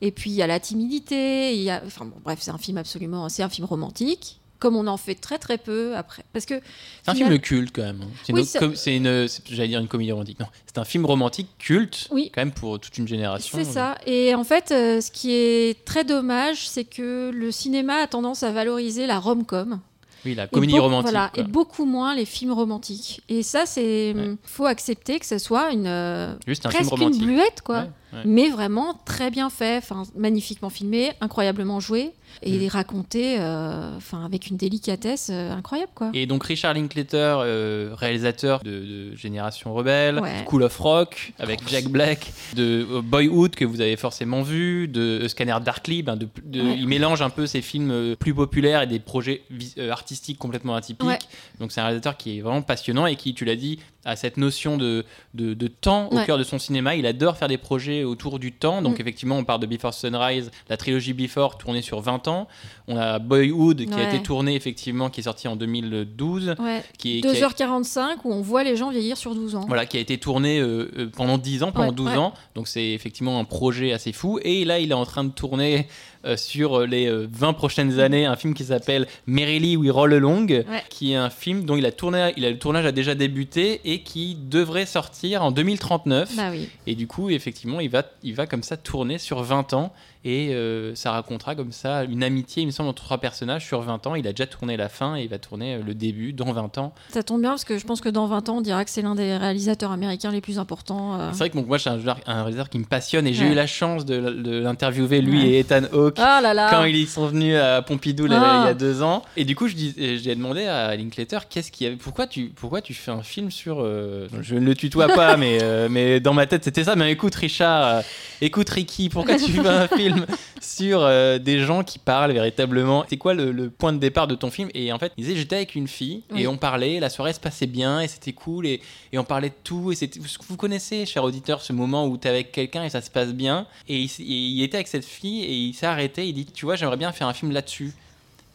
[0.00, 2.58] Et puis il y a la timidité, il y a, enfin bon, bref, c'est un
[2.58, 6.22] film absolument, c'est un film romantique, comme on en fait très très peu après.
[6.32, 6.54] Parce que
[7.02, 8.00] C'est un final- film culte quand même.
[8.02, 8.06] hein.
[8.22, 8.60] C'est une, Oui, ça-
[8.92, 10.38] une, j'allais dire une comédie romantique.
[10.38, 12.30] Non, c'est un film romantique culte, Oui.
[12.32, 13.58] quand même pour toute une génération.
[13.58, 13.96] C'est ça.
[14.06, 18.44] Et en fait, euh, ce qui est très dommage, c'est que le cinéma a tendance
[18.44, 19.80] à valoriser la rom-com.
[20.24, 21.10] Oui, la comédie romantique.
[21.10, 21.42] voilà, quoi.
[21.42, 23.22] et beaucoup moins les films romantiques.
[23.28, 24.36] Et ça, c'est Ouais.
[24.44, 27.24] faut accepter que ce soit une euh, Juste un film presque une romantique.
[27.24, 27.78] bluette, quoi.
[27.80, 28.20] Ouais, ouais.
[28.24, 32.10] Mais vraiment très bien fait, enfin magnifiquement filmé, incroyablement joué
[32.42, 32.68] et Mm.
[32.68, 33.90] raconté, euh,
[34.24, 36.10] avec une délicatesse euh, incroyable, quoi.
[36.14, 38.70] Et donc Richard Linklater, euh, réalisateur de,
[39.10, 40.42] de Génération Rebelle, Ouais.
[40.48, 45.56] School of Rock avec Jack Black, de Boyhood que vous avez forcément vu, de Scanner
[45.62, 46.76] Darkly, ben, de, de- Ouais.
[46.78, 49.42] il mélange un peu ces films plus populaires et des projets
[49.90, 51.06] artistiques complètement atypiques.
[51.06, 51.18] Ouais.
[51.60, 54.36] Donc c'est un réalisateur qui est vraiment passionnant et qui, tu l'as dit, a cette
[54.36, 55.04] notion de,
[55.34, 56.96] de, temps au cœur de son cinéma.
[56.96, 58.82] Il adore faire des projets autour du temps.
[58.82, 59.00] Donc Mm.
[59.02, 62.48] effectivement, on parle de Before Sunrise, la trilogie Before tournée sur 20 ans.
[62.88, 66.82] On a Boyhood qui a été tourné effectivement, qui est sorti en 2012 Ouais.
[66.98, 69.64] qui est, qui a- 2h45 où on voit les gens vieillir sur 12 ans.
[69.66, 72.16] voilà, qui a été tourné euh, euh, pendant 10 ans, pendant Ouais, 12 ouais.
[72.16, 72.34] ans.
[72.54, 74.38] Donc c'est effectivement un projet assez fou.
[74.42, 75.86] Et là, il est en train de tourner
[76.24, 80.14] euh, sur euh, les euh, 20 prochaines années un film qui s'appelle Merrily We Roll
[80.14, 80.64] Along, Ouais.
[80.88, 83.80] qui est un film dont il a tourné, il a, le tournage a déjà débuté
[83.84, 86.36] et qui devrait sortir en 2039.
[86.36, 86.68] Bah oui.
[86.86, 89.92] Et du coup, effectivement, il va, il va comme ça tourner sur 20 ans.
[90.24, 93.80] Et euh, ça racontera comme ça une amitié, il me semble, entre trois personnages sur
[93.80, 94.14] 20 ans.
[94.14, 96.78] Il a déjà tourné la fin et il va tourner euh, le début dans 20
[96.78, 96.94] ans.
[97.08, 99.02] Ça tombe bien parce que je pense que dans 20 ans, on dira que c'est
[99.02, 101.18] l'un des réalisateurs américains les plus importants.
[101.18, 101.30] euh.
[101.32, 103.54] C'est vrai que donc, moi, c'est un, un réalisateur qui me passionne et j'ai eu
[103.54, 105.48] la chance de, de l'interviewer, lui Ouais.
[105.48, 106.16] et Ethan Hawke.
[106.18, 108.60] Ah là là Quand ils sont venus à Pompidou là, Ah.
[108.64, 111.72] il y a deux ans, et du coup je dis, j'ai demandé à Linklater qu'est-ce
[111.72, 115.08] qui avait, pourquoi tu, pourquoi tu fais un film sur, euh, je ne le tutoie
[115.08, 115.58] pas, mais
[115.88, 116.94] mais dans ma tête c'était ça.
[116.96, 118.02] Mais écoute Richard,
[118.40, 120.11] écoute Ricky, pourquoi tu fais un film
[120.60, 124.34] sur euh, des gens qui parlent véritablement C'est quoi le, le point de départ de
[124.34, 124.68] ton film?
[124.74, 126.42] Et en fait, il disait j'étais avec une fille Oui.
[126.42, 128.80] et on parlait, la soirée se passait bien et c'était cool et,
[129.12, 132.26] et on parlait de tout et c'était, vous connaissez, cher auditeur, ce moment où tu
[132.26, 133.66] es avec quelqu'un et ça se passe bien?
[133.88, 136.64] Et il, et il était avec cette fille et il s'est arrêté, il dit tu
[136.64, 137.92] vois j'aimerais bien faire un film là-dessus.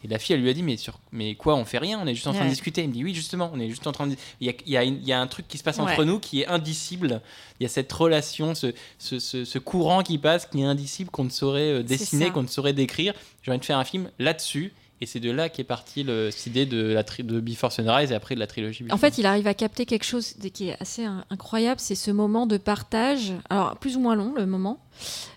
[0.07, 2.07] Et la fille, elle lui a dit, mais, sur, mais quoi, on fait rien, on
[2.07, 2.81] est juste en train de discuter.
[2.83, 4.15] Il me dit, oui, justement, on est juste en train de.
[4.39, 5.79] Il y a, il y a une- il y a un truc qui se passe
[5.79, 6.05] entre Ouais.
[6.05, 7.21] nous qui est indicible.
[7.59, 11.09] Il y a cette relation, ce, ce, ce- ce courant qui passe, qui est indicible,
[11.09, 13.13] qu'on ne saurait euh, dessiner, qu'on ne saurait décrire.
[13.43, 14.71] J'ai envie de faire un film là-dessus.
[14.99, 18.11] Et c'est de là qu'est partie le- cette idée de, la tri- de Before Sunrise
[18.11, 18.83] et après de la trilogie.
[18.89, 22.09] En fait, il arrive à capter quelque chose qui est assez in- incroyable, c'est ce
[22.09, 23.33] moment de partage.
[23.49, 24.79] Alors, plus ou moins long, le moment.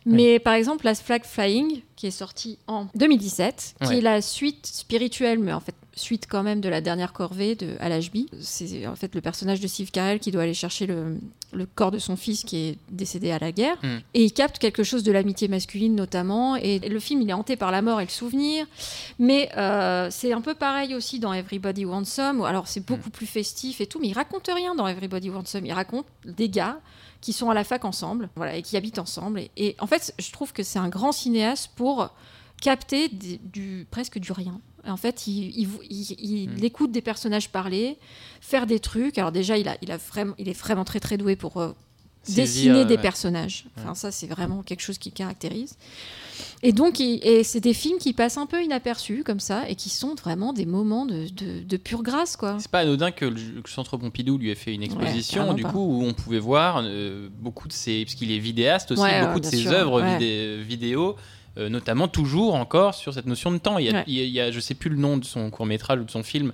[0.07, 4.67] Mais par exemple, Last Flag Flying, qui est sorti en 2017, qui est la suite
[4.67, 8.29] spirituelle, mais en fait, suite quand même de la dernière corvée de Al Ashby.
[8.41, 11.19] C'est en fait le personnage de Steve Carell qui doit aller chercher le,
[11.53, 13.77] le corps de son fils qui est décédé à la guerre.
[13.83, 13.99] Mm.
[14.15, 16.57] Et il capte quelque chose de l'amitié masculine notamment.
[16.57, 18.67] Et le film, il est hanté par la mort et le souvenir.
[19.19, 22.43] Mais euh, c'est un peu pareil aussi dans Everybody Wants Some.
[22.43, 25.67] Alors c'est beaucoup plus festif et tout, mais il raconte rien dans Everybody Wants Some.
[25.67, 26.81] Il raconte des gars
[27.21, 29.41] qui sont à la fac ensemble, voilà, et qui habitent ensemble.
[29.41, 32.09] Et, et en fait, je trouve que c'est un grand cinéaste pour
[32.63, 34.59] capter des- du presque du rien.
[34.87, 36.65] En fait, il, il, il- il Mm.
[36.65, 37.97] écoute des personnages parler,
[38.41, 39.19] faire des trucs.
[39.19, 41.73] Alors déjà, il, a, il, a vraiment, il est vraiment très très doué pour euh,
[42.29, 43.01] dessiner des ouais.
[43.03, 43.65] personnages.
[43.79, 45.77] Enfin, ça, c'est vraiment quelque chose qui caractérise.
[46.63, 49.89] Et donc, et c'est des films qui passent un peu inaperçus comme ça et qui
[49.89, 52.57] sont vraiment des moments de, de, de pure grâce, quoi.
[52.59, 55.71] C'est pas anodin que le, Centre Pompidou lui ait fait une exposition, du pas.
[55.71, 58.05] coup, où on pouvait voir euh, beaucoup de ses.
[58.05, 61.17] Parce qu'il est vidéaste aussi, beaucoup de ses sûr, œuvres vidé- vidéo,
[61.59, 63.79] euh, notamment toujours encore sur cette notion de temps.
[63.79, 64.05] Il y a, Ouais.
[64.07, 66.05] il y a- il y a- je sais plus le nom de son court-métrage ou
[66.05, 66.53] de son film.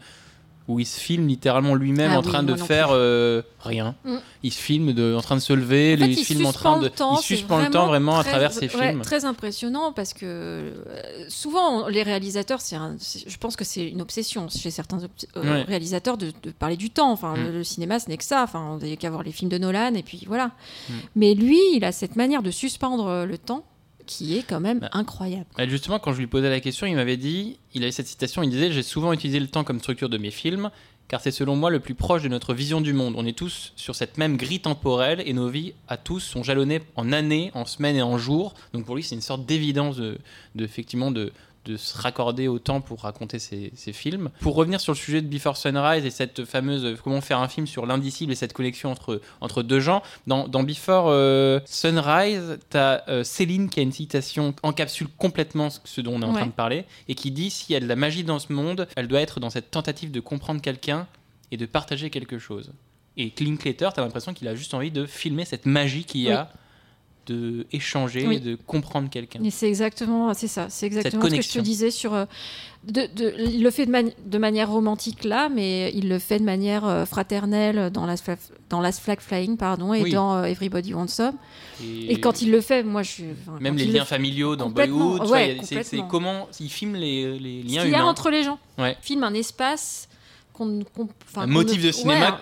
[0.69, 3.95] Où il se filme littéralement lui-même Ah en oui, train de faire euh, rien.
[4.05, 4.17] Mm.
[4.43, 6.53] Il se filme de, en train de se lever, En fait, il se filme en
[6.53, 6.89] train de.
[6.89, 9.03] temps, il suspend le temps vraiment à travers ses ouais, films.
[9.03, 10.73] Très impressionnant parce que euh,
[11.29, 14.99] souvent les réalisateurs, c'est un- je pense que c'est une obsession chez certains
[15.37, 15.63] euh, Ouais.
[15.63, 17.13] réalisateurs de, de parler du temps.
[17.13, 17.45] Enfin, Mm.
[17.45, 18.43] le, le cinéma, ce n'est que ça.
[18.43, 20.51] Enfin, il n'y a qu'à voir les films de Nolan et puis voilà.
[20.89, 20.93] Mm.
[21.15, 23.65] Mais lui, il a cette manière de suspendre le temps
[24.07, 24.91] qui est quand même Bah.
[24.93, 25.47] incroyable.
[25.59, 28.43] Et Justement, quand je lui posais la question, il m'avait dit, il avait cette citation,
[28.43, 30.71] il disait, j'ai souvent utilisé le temps comme structure de mes films,
[31.09, 33.15] car c'est selon moi le plus proche de notre vision du monde.
[33.17, 36.83] On est tous sur cette même grille temporelle et nos vies à tous sont jalonnées
[36.97, 38.55] en années, en semaines et en jours.
[38.73, 40.19] Donc pour lui, c'est une sorte d'évidence de,
[40.57, 41.33] de- effectivement de
[41.67, 44.31] de se raccorder au temps pour raconter ses films.
[44.41, 47.49] Pour revenir sur le sujet de Before Sunrise et cette fameuse euh, comment faire un
[47.49, 52.59] film sur l'indicible et cette connexion entre, entre deux gens, dans, dans Before euh, Sunrise,
[52.71, 56.37] tu as Céline qui a une citation encapsule complètement ce- dont on est en Ouais.
[56.41, 58.87] train de parler et qui dit s'il y a de la magie dans ce monde,
[58.97, 61.07] elle doit être dans cette tentative de comprendre quelqu'un
[61.51, 62.73] et de partager quelque chose.
[63.17, 66.31] Et Linklater, tu as l'impression qu'il a juste envie de filmer cette magie qu'il y
[66.31, 66.51] a
[67.27, 68.37] de échanger, Oui.
[68.37, 69.41] et de comprendre quelqu'un.
[69.43, 72.15] Et c'est exactement, c'est ça, c'est exactement ce que je te disais sur.
[72.15, 72.25] euh,
[72.85, 76.39] de, de- il le fait de, mani- de manière romantique là, mais il le fait
[76.39, 78.39] de manière euh, fraternelle dans Last, Flag,
[78.71, 80.13] dans Last Flag Flying, pardon, et Oui.
[80.13, 81.35] dans euh, Everybody Wants Some.
[81.83, 83.25] Et quand il le fait, moi je suis.
[83.47, 84.71] enfin, Même les il le liens fait- familiaux dans
[85.27, 85.75] vois, ouais, il c'est-
[86.09, 88.59] comment il filme les, les Ce liens y a entre les gens.
[88.79, 88.97] Ouais.
[89.03, 90.09] Filme un espace
[90.53, 90.81] qu'on.
[91.35, 92.37] Un motif ne- de cinéma Ouais,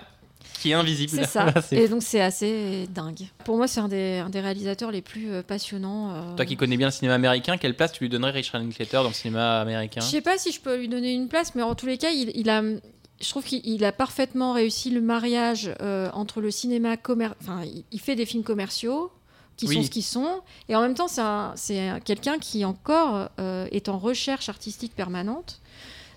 [0.59, 1.11] qui est invisible.
[1.13, 1.53] C'est ça.
[1.71, 3.21] Et donc c'est assez dingue.
[3.43, 6.13] Pour moi, c'est un des, un des réalisateurs les plus euh, passionnants.
[6.13, 6.35] euh.
[6.35, 9.09] Toi qui connais bien le cinéma américain, quelle place tu lui donnerais Richard Linklater dans
[9.09, 10.01] le cinéma américain?
[10.01, 12.09] Je sais pas si je peux lui donner une place, mais en tous les cas,
[12.11, 16.51] il, il a, je trouve qu'il il a parfaitement réussi le mariage euh, entre le
[16.51, 17.37] cinéma commercial.
[17.41, 19.11] Enfin, il, fait des films commerciaux
[19.57, 19.75] qui Oui.
[19.75, 23.29] sont ce qu'ils sont, et en même temps, c'est un- c'est un- quelqu'un qui encore
[23.39, 25.61] euh, est en recherche artistique permanente.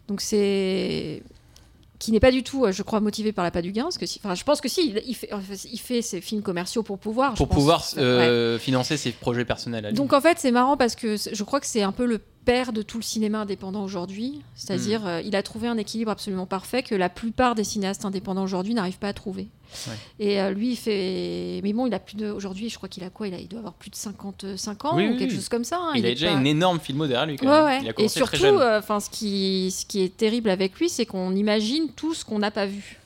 [0.08, 1.22] Donc c'est
[1.98, 3.98] qui n'est pas du tout, euh, je crois, motivé par la pas du gain, parce
[3.98, 6.42] que si- enfin, je pense que si, il, il fait, enfin, il fait ses films
[6.42, 7.32] commerciaux pour pouvoir.
[7.32, 7.56] je Pour pense.
[7.56, 8.02] pouvoir Ouais.
[8.02, 9.96] euh, financer ses projets personnels à lui.
[9.96, 12.72] Donc en fait, c'est marrant parce que je crois que c'est un peu le père
[12.72, 14.40] de tout le cinéma indépendant aujourd'hui.
[14.54, 18.42] C'est-à-dire, euh, il a trouvé un équilibre absolument parfait que la plupart des cinéastes indépendants
[18.42, 19.48] aujourd'hui n'arrivent pas à trouver.
[19.86, 19.94] Ouais.
[20.18, 21.60] Et euh, lui, il fait.
[21.62, 22.30] Mais bon, il a plus de.
[22.30, 23.28] Aujourd'hui, je crois qu'il a quoi?
[23.28, 23.38] Il, a...
[23.38, 25.36] il doit avoir plus de 55 ans Oui, ou oui, quelque oui.
[25.36, 25.78] chose comme ça.
[25.78, 25.92] hein.
[25.94, 27.36] il, a est déjà pas- une énorme filmo derrière lui.
[27.36, 27.64] Quand Ouais, même.
[27.66, 27.80] ouais.
[27.82, 31.04] Il a Et surtout, euh, enfin, ce, qui, ce qui est terrible avec lui, c'est
[31.04, 32.98] qu'on imagine tout ce qu'on n'a pas vu.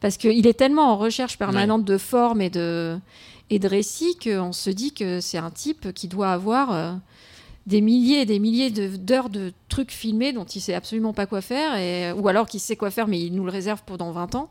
[0.00, 2.98] Parce qu'il est tellement en recherche permanente de forme et de,
[3.50, 6.92] et de récits qu'on se dit que c'est un type qui doit avoir euh,
[7.66, 11.40] des milliers et des milliers d'heures de, trucs filmés dont il sait absolument pas quoi
[11.40, 14.10] faire, et, ou alors qu'il sait quoi faire, mais il nous le réserve pour dans
[14.12, 14.50] 20 ans.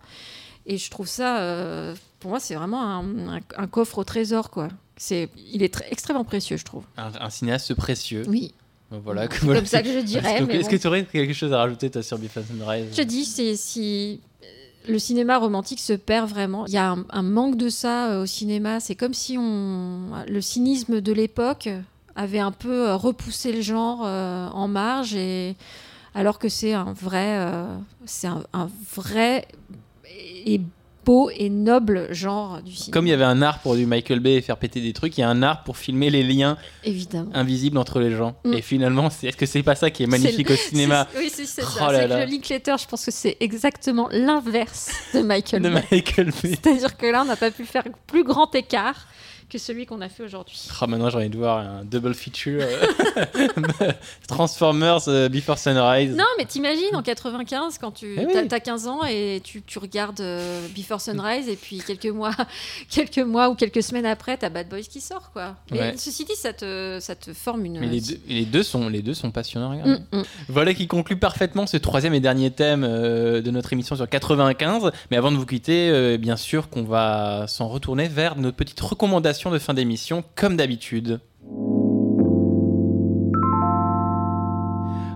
[0.66, 3.03] Et je trouve ça, euh, pour moi, c'est vraiment un,
[3.38, 4.68] un- un coffre au trésor, quoi.
[4.97, 6.84] C'est, il est très- extrêmement précieux, je trouve.
[6.97, 8.24] Un, un cinéaste précieux.
[8.28, 8.53] Oui.
[8.91, 10.43] Voilà, comme ça que je dirais.
[10.49, 10.68] Est-ce bon.
[10.70, 12.86] que tu aurais quelque chose à rajouter toi, sur Before Sunrise?
[12.91, 14.20] Je te dis, c'est si
[14.88, 16.66] le cinéma romantique se perd vraiment.
[16.68, 18.80] Il y a un, un manque de ça euh, au cinéma.
[18.80, 21.70] C'est comme si on, le cynisme de l'époque
[22.20, 25.55] avait un peu euh, repoussé le genre euh, en marge, et
[26.15, 27.65] alors que c'est un vrai, euh,
[28.05, 29.47] c'est un, un vrai
[30.45, 30.59] et
[31.05, 32.93] beau et noble genre du cinéma.
[32.93, 35.17] Comme il y avait un art pour du Michael Bay et faire péter des trucs,
[35.17, 37.32] il y a un art pour filmer les liens évidemment.
[37.34, 38.36] invisibles entre les gens.
[38.43, 38.53] Mm.
[38.53, 41.45] Et finalement, c'est- est-ce que c'est pas ça qui est magnifique au cinéma Oui, c'est
[41.45, 41.91] c'est Oh ça.
[41.93, 42.26] là là.
[42.26, 45.84] que Linklater, je pense que c'est exactement l'inverse de Michael de Bay.
[45.91, 49.07] Michael Bay C'est-à-dire que là, on n'a pas pu faire plus grand écart
[49.49, 50.59] que celui qu'on a fait aujourd'hui.
[50.79, 53.91] Ah, maintenant j'ai envie de voir un double feature euh,
[54.27, 56.15] Transformers euh, Before Sunrise.
[56.15, 58.47] Non, mais t'imagines en 95 quand tu Eh oui.
[58.47, 62.31] t'as 15 ans et tu, tu regardes euh, Before Sunrise et puis quelques mois,
[62.89, 65.55] quelques mois ou quelques semaines après, t'as Bad Boys qui sort quoi.
[65.71, 65.93] Mais Ouais.
[65.97, 67.79] ceci dit, ça te, ça te forme une.
[67.79, 69.75] Mais les deux, les deux sont les deux sont passionnants.
[69.77, 70.23] Mm, mm.
[70.49, 74.91] Voilà qui conclut parfaitement ce troisième et dernier thème euh, de notre émission sur 95.
[75.09, 79.38] Mais avant de vous quitter, bien sûr qu'on va s'en retourner vers nos petites recommandations
[79.49, 81.21] de fin d'émission, comme d'habitude.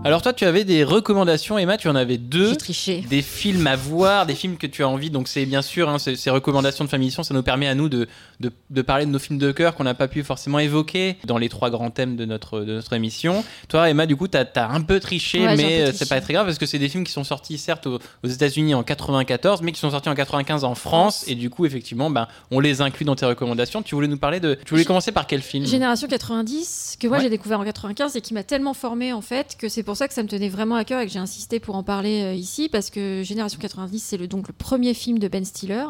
[0.06, 2.50] Alors toi, tu avais des recommandations, Emma, tu en avais deux.
[2.50, 3.04] J'ai triché.
[3.10, 5.10] Des films à voir, des films que tu as envie.
[5.10, 7.76] Donc c'est bien sûr, hein, ces, ces recommandations de fin d'émission, ça nous permet à
[7.76, 8.10] nous de,
[8.42, 11.38] de, de parler de nos films de cœur qu'on n'a pas pu forcément évoquer dans
[11.38, 13.46] les trois grands thèmes de notre, de notre émission.
[13.70, 16.34] Toi, Emma, du coup, tu as, un peu triché, Ouais, mais euh, c'est pas très
[16.34, 19.62] grave parce que c'est des films qui sont sortis certes aux, aux États-Unis en 94,
[19.62, 21.24] mais qui sont sortis en 95 en France.
[21.28, 23.82] Et du coup, effectivement, ben, on les inclut dans tes recommandations.
[23.82, 24.56] Tu voulais nous parler de.
[24.66, 25.66] Tu voulais commencer par quel film?
[25.66, 27.24] Génération 90, que moi Ouais.
[27.24, 30.08] j'ai découvert en 95 et qui m'a tellement formé en fait que c'est pour ça
[30.08, 32.34] que ça me tenait vraiment à cœur et que j'ai insisté pour en parler euh,
[32.34, 35.86] ici parce que Génération 90 c'est le, donc le premier film de Ben Stiller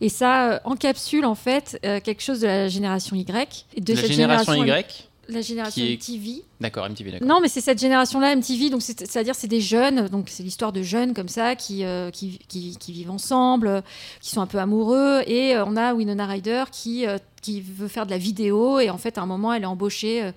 [0.00, 3.66] et ça euh, encapsule en fait euh, quelque chose de la génération Y.
[3.76, 6.42] et De La cette génération Y La génération qui est- TV.
[6.60, 7.26] D'accord, MTV, d'accord.
[7.26, 10.72] Non, mais c'est cette génération-là, MTV, donc c'est- c'est-à-dire c'est des jeunes, donc c'est l'histoire
[10.72, 13.82] de jeunes comme ça qui, euh, qui, qui, vivent ensemble,
[14.20, 17.88] qui sont un peu amoureux, et euh, on a Winona Ryder qui, euh, qui veut
[17.88, 20.30] faire de la vidéo, et en fait à un moment elle est embauchée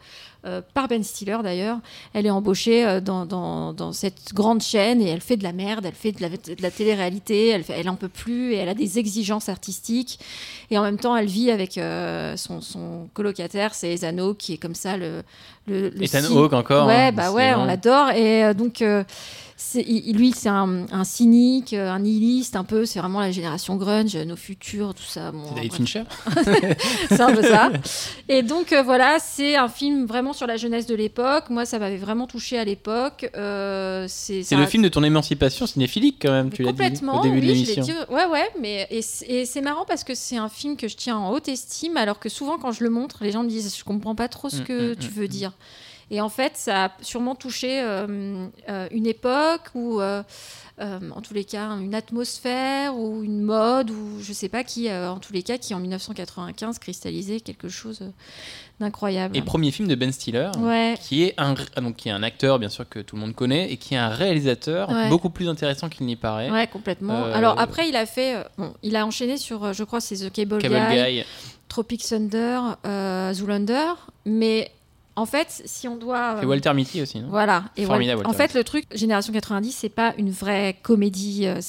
[0.73, 1.79] par Ben Stiller d'ailleurs,
[2.13, 5.85] elle est embauchée dans, dans, dans cette grande chaîne et elle fait de la merde,
[5.85, 6.21] elle fait de
[6.61, 10.19] la, télé-réalité, elle, elle en peut plus, et elle a des exigences artistiques,
[10.71, 11.73] et en même temps elle vit avec
[12.37, 15.23] son, son colocataire, c'est Ezano, qui est comme ça le...
[15.67, 16.87] le, le Ethan Hawke encore.
[16.87, 18.09] Ouais, hein, bah ouais, on l'adore.
[18.11, 19.03] Et euh, donc, euh,
[19.75, 22.85] il- lui, c'est un, un cynique, euh, un nihiliste un peu.
[22.85, 25.31] C'est vraiment la génération grunge, nos futurs, tout ça.
[25.31, 26.03] Bon, David Fincher
[27.09, 27.71] c'est un peu ça.
[28.29, 31.49] Et donc, euh, voilà, c'est un film vraiment sur la jeunesse de l'époque.
[31.49, 33.29] Moi, ça m'avait vraiment touché à l'époque.
[33.35, 37.23] Euh, c'est le film de ton émancipation cinéphilique quand même, tu l'as dit Complètement, au
[37.23, 37.95] début de oui, je l'ai l'émission.
[38.07, 38.13] dit.
[38.13, 41.31] Ouais, ouais, mais et c'est marrant parce que c'est un film que je tiens en
[41.31, 44.15] haute estime, alors que souvent quand je le montre, les gens me disent je comprends
[44.15, 45.51] pas trop ce Mm, que mm, tu mm, veux dire.
[46.09, 50.23] Et en fait, ça a sûrement touché euh, euh, une époque ou, euh,
[50.79, 55.17] en tous les cas, une atmosphère ou une mode ou je sais pas qui, en
[55.17, 58.03] tous les cas, qui en 1995 cristallisait quelque chose
[58.79, 59.35] d'incroyable.
[59.35, 60.95] Et premier film de Ben Stiller, Ouais.
[61.01, 63.33] qui est un ah, donc qui est un acteur bien sûr que tout le monde
[63.33, 65.09] connaît et qui est un réalisateur Ouais.
[65.09, 66.49] beaucoup plus intéressant qu'il n'y paraît.
[66.51, 67.25] Ouais, complètement.
[67.25, 70.31] Euh, Alors après, il a fait, bon, il a enchaîné sur, je crois, c'est The
[70.31, 71.23] Cable, Cable Guy, Guy.
[71.67, 73.93] Tropic Thunder, euh, Zoolander,
[74.25, 74.71] mais
[75.17, 77.19] en fait, si on doit, euh, Et Walter Mitty aussi.
[77.19, 77.27] non?
[77.29, 77.63] voilà.
[77.75, 81.47] Et Formidable, Wal- en fait, le truc Génération 90, c'est pas une vraie comédie.
[81.47, 81.59] euh,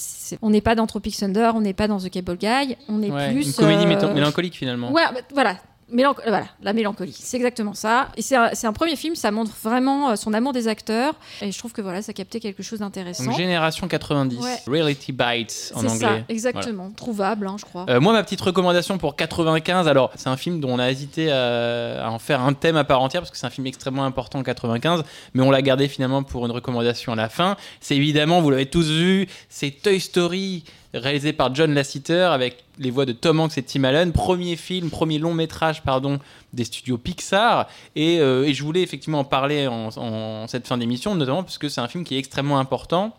[0.42, 3.10] on n'est pas dans Tropic Thunder, on n'est pas dans The Cable Guy, on est
[3.10, 4.92] Ouais, plus une comédie euh, mélancolique finalement.
[4.92, 5.56] Ouais, bah, voilà.
[5.90, 8.08] Mélanc- euh, voilà, la mélancolie, c'est exactement ça.
[8.16, 11.14] Et c'est un, premier film, ça montre vraiment euh, son amour des acteurs.
[11.40, 13.24] Et je trouve que voilà, ça captait quelque chose d'intéressant.
[13.24, 14.56] Donc Génération 90, Ouais.
[14.66, 15.98] Reality Bites en C'est anglais.
[15.98, 16.90] ça, exactement.
[16.94, 17.86] Trouvable, hein, je crois.
[17.88, 21.30] Euh, moi, ma petite recommandation pour 95, alors c'est un film dont on a hésité
[21.32, 24.04] à, à en faire un thème à part entière parce que c'est un film extrêmement
[24.04, 27.56] important en 95, mais on l'a gardé finalement pour une recommandation à la fin.
[27.80, 30.64] C'est évidemment, vous l'avez tous vu, c'est Toy Story
[30.94, 34.90] réalisé par John Lasseter avec les voix de Tom Hanks et Tim Allen, premier film,
[34.90, 36.18] premier long métrage pardon
[36.52, 37.68] des studios Pixar.
[37.94, 41.80] Et, euh, je voulais effectivement en parler en, cette fin d'émission notamment parce que c'est
[41.80, 43.14] un film qui est extrêmement important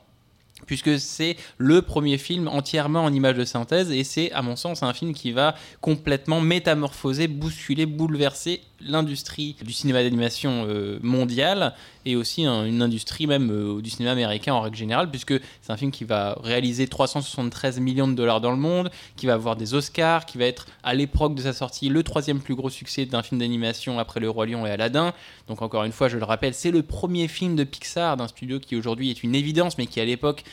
[0.66, 3.92] puisque c'est le premier film entièrement en images de synthèse.
[3.92, 9.74] Et c'est à mon sens un film qui va complètement métamorphoser, bousculer, bouleverser l'industrie du
[9.74, 11.74] cinéma d'animation euh, mondiale
[12.10, 15.78] et aussi une industrie même euh, du cinéma américain en règle générale puisque c'est un
[15.78, 19.74] film qui va réaliser 373 millions de dollars dans le monde, qui va avoir des
[19.74, 23.24] Oscars, qui va être à l'époque de sa sortie le troisième plus gros succès d'un
[23.24, 25.14] film d'animation après Le Roi Lion et Aladdin.
[25.48, 28.60] Donc encore une fois, je le rappelle, c'est le premier film de Pixar d'un studio
[28.60, 30.44] qui aujourd'hui est une évidence mais qui à l'époque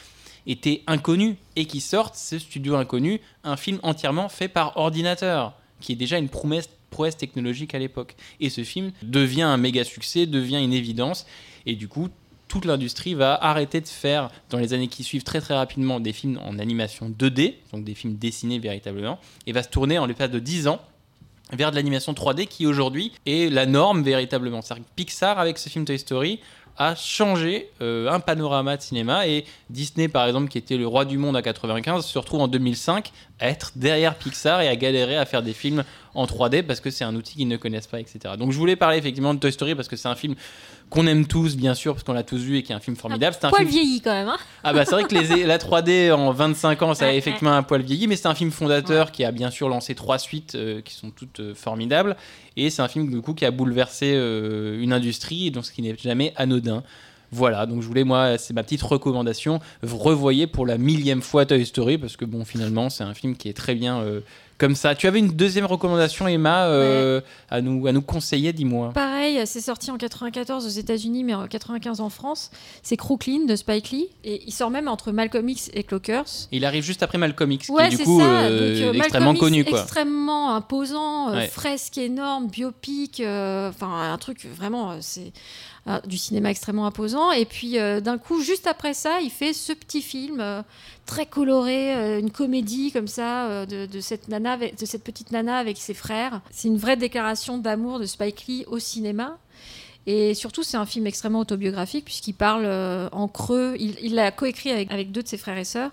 [0.46, 5.92] était inconnu et qui sorte ce studio inconnu, un film entièrement fait par ordinateur, qui
[5.92, 8.16] est déjà une promesse, prouesse technologique à l'époque.
[8.40, 11.26] Et ce film devient un méga succès, devient une évidence,
[11.66, 12.08] et du coup,
[12.48, 16.12] toute l'industrie va arrêter de faire, dans les années qui suivent, très très rapidement des
[16.12, 20.30] films en animation 2D, donc des films dessinés véritablement, et va se tourner en l'espace
[20.30, 20.80] de 10 ans
[21.52, 24.62] vers de l'animation 3D qui aujourd'hui est la norme véritablement.
[24.62, 26.40] C'est-à-dire que Pixar, avec ce film Toy Story,
[26.78, 31.04] a changé euh, un panorama de cinéma et Disney par exemple qui était le roi
[31.04, 35.16] du monde à 95 se retrouve en 2005 à être derrière Pixar et à galérer
[35.16, 38.00] à faire des films en 3D parce que c'est un outil qu'ils ne connaissent pas
[38.00, 38.34] etc.
[38.38, 40.34] Donc je voulais parler effectivement de Toy Story parce que c'est un film
[40.90, 42.96] qu'on aime tous bien sûr parce qu'on l'a tous vu et qui est un film
[42.96, 43.36] formidable.
[43.38, 45.58] C'est un Poil film vieilli quand même, hein ah bah c'est vrai que les, la
[45.58, 49.10] 3D en 25 ans, ça a effectivement un poil vieilli, mais c'est un film fondateur
[49.10, 52.16] qui a bien sûr lancé trois suites euh, qui sont toutes euh, formidables,
[52.56, 55.82] et c'est un film du coup qui a bouleversé euh, une industrie, donc ce qui
[55.82, 56.65] n'est jamais anodin.
[57.32, 61.44] Voilà, donc je voulais, moi, c'est ma petite recommandation, vous revoyez pour la millième fois
[61.44, 64.20] Toy Story, parce que bon, finalement, c'est un film qui est très bien euh,
[64.58, 64.94] comme ça.
[64.94, 68.92] Tu avais une deuxième recommandation, Emma, euh, à, nous, à nous conseiller, dis-moi.
[68.94, 72.52] Pareil, c'est sorti en 94 aux États-Unis, mais en 95 en France.
[72.84, 74.06] C'est Crooklyn de Spike Lee.
[74.22, 76.24] Et il sort même entre Malcolm X et Clockers.
[76.52, 78.98] Il arrive juste après Malcolm X, Ouais, qui est c'est du coup euh, Donc, euh,
[78.98, 79.80] extrêmement X, connu, quoi.
[79.80, 81.48] Extrêmement imposant, euh, Ouais.
[81.48, 85.32] fresque énorme, biopic, euh, enfin un truc vraiment, euh, c'est
[85.88, 87.30] euh, du cinéma extrêmement imposant.
[87.30, 90.62] Et puis euh, d'un coup, juste après ça, il fait ce petit film euh,
[91.06, 95.78] très coloré, euh, une comédie comme ça de, cette nana, de cette petite nana avec
[95.78, 96.40] ses frères.
[96.50, 99.38] C'est une vraie déclaration d'amour de Spike Lee au cinéma.
[100.08, 102.66] Et surtout, c'est un film extrêmement autobiographique puisqu'il parle
[103.12, 103.74] en creux.
[103.78, 105.90] Il il l'a coécrit avec, avec deux de ses frères et sœurs.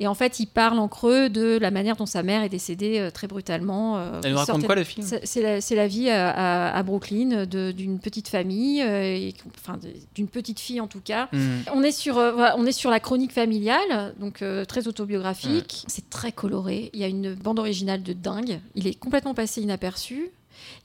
[0.00, 2.98] Et en fait, il parle en creux de la manière dont sa mère est décédée
[2.98, 3.98] euh, très brutalement.
[3.98, 5.06] euh, Elle nous raconte quoi le film?
[5.24, 5.40] C'est
[5.74, 9.78] la, vie à, Brooklyn d'une petite famille, euh, et- enfin
[10.14, 11.28] d'une petite fille en tout cas.
[11.32, 11.62] Mhm.
[11.74, 15.84] On est sur, euh, on est sur la chronique familiale, donc très autobiographique.
[15.88, 16.90] C'est très coloré.
[16.92, 18.60] Il y a une bande originale de dingue.
[18.74, 20.30] Il est complètement passé inaperçu.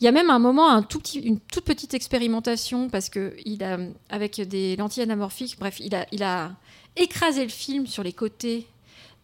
[0.02, 3.34] Il y a même un moment, un tout petit, une toute petite expérimentation parce que
[3.46, 3.78] il a,
[4.10, 6.52] avec des lentilles anamorphiques, bref, il a, il a
[6.96, 8.68] écrasé le film sur les côtés.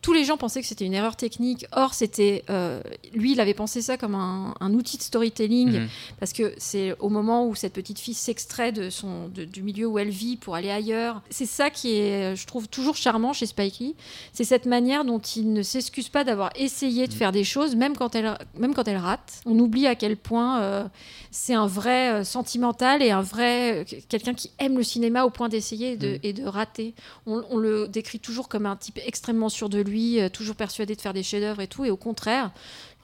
[0.01, 1.65] Tous les gens pensaient que c'était une erreur technique.
[1.73, 2.81] Or, c'était euh,
[3.13, 5.87] lui, il avait pensé ça comme un, un outil de storytelling Mhm.
[6.21, 9.87] parce que c'est au moment où cette petite fille s'extrait de son de- du milieu
[9.87, 11.21] où elle vit pour aller ailleurs.
[11.29, 13.95] C'est ça qui est, je trouve, toujours charmant chez Spike Lee.
[14.31, 17.97] C'est cette manière dont il ne s'excuse pas d'avoir essayé de faire des choses, même
[17.97, 19.41] quand elle même quand elle rate.
[19.45, 20.85] On oublie à quel point euh,
[21.29, 25.29] c'est un vrai euh, sentimental et un vrai euh, quelqu'un qui aime le cinéma au
[25.29, 26.19] point d'essayer et de, Mm.
[26.23, 26.93] et de rater.
[27.27, 29.88] On, on le décrit toujours comme un type extrêmement sûr de lui,
[30.21, 32.51] euh, toujours persuadé de faire des chefs-d'œuvre et tout, et au contraire.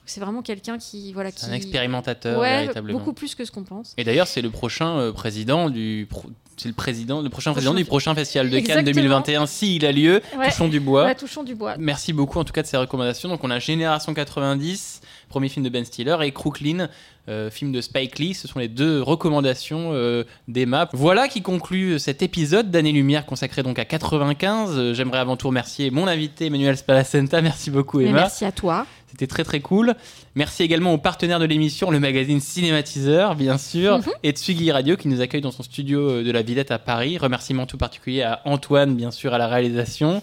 [0.08, 2.96] C'est vraiment quelqu'un qui voilà qui un expérimentateur, ouais, véritablement.
[2.96, 3.92] beaucoup plus que ce qu'on pense.
[3.96, 6.06] Et d'ailleurs, c'est le prochain euh, président du.
[6.08, 8.94] pro- C'est le président, le prochain président Prochain- du prochain festival de Cannes Exactement.
[8.94, 10.22] 2021, s'il a lieu.
[10.38, 10.48] Ouais.
[10.48, 11.06] Touchons du bois.
[11.06, 11.74] Ouais, touchons du bois.
[11.78, 13.28] Merci beaucoup en tout cas de ces recommandations.
[13.28, 16.88] Donc on a Génération 90, premier film de Ben Stiller, et Crooklyn,
[17.28, 18.34] euh, film de Spike Lee.
[18.34, 20.88] Ce sont les deux recommandations euh, d'Emma.
[20.92, 24.70] Voilà qui conclut cet épisode d'Année Lumière consacré donc à 95.
[24.76, 27.42] Euh, J'aimerais avant tout remercier mon invité Emmanuel Spalacenta.
[27.42, 28.20] Merci beaucoup Mais Emma.
[28.22, 28.86] merci à toi.
[29.08, 29.94] C'était très très cool.
[30.34, 35.08] Merci également aux partenaires de l'émission, le magazine Cinématiseur, bien sûr, et Tsugi Radio qui
[35.08, 37.16] nous accueille dans son studio euh, de la Villette à Paris.
[37.16, 40.22] Remerciement tout particulier à Antoine, bien sûr, à la réalisation.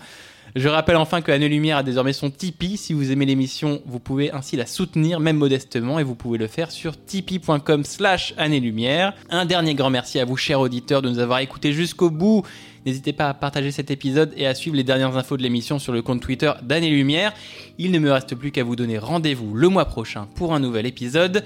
[0.56, 2.78] Je rappelle enfin que Année Lumière a désormais son Tipeee.
[2.78, 6.48] Si vous aimez l'émission, vous pouvez ainsi la soutenir, même modestement, et vous pouvez le
[6.48, 9.14] faire sur tipeee.com slash Année Lumière.
[9.32, 12.44] Un dernier grand merci à vous, chers auditeurs, de nous avoir écoutés jusqu'au bout.
[12.86, 15.94] N'hésitez pas à partager cet épisode et à suivre les dernières infos de l'émission sur
[15.94, 17.34] le compte Twitter d'Année Lumière.
[17.80, 20.86] Il ne me reste plus qu'à vous donner rendez-vous le mois prochain pour un nouvel
[20.86, 21.44] épisode.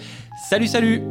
[0.49, 1.01] Salut, salut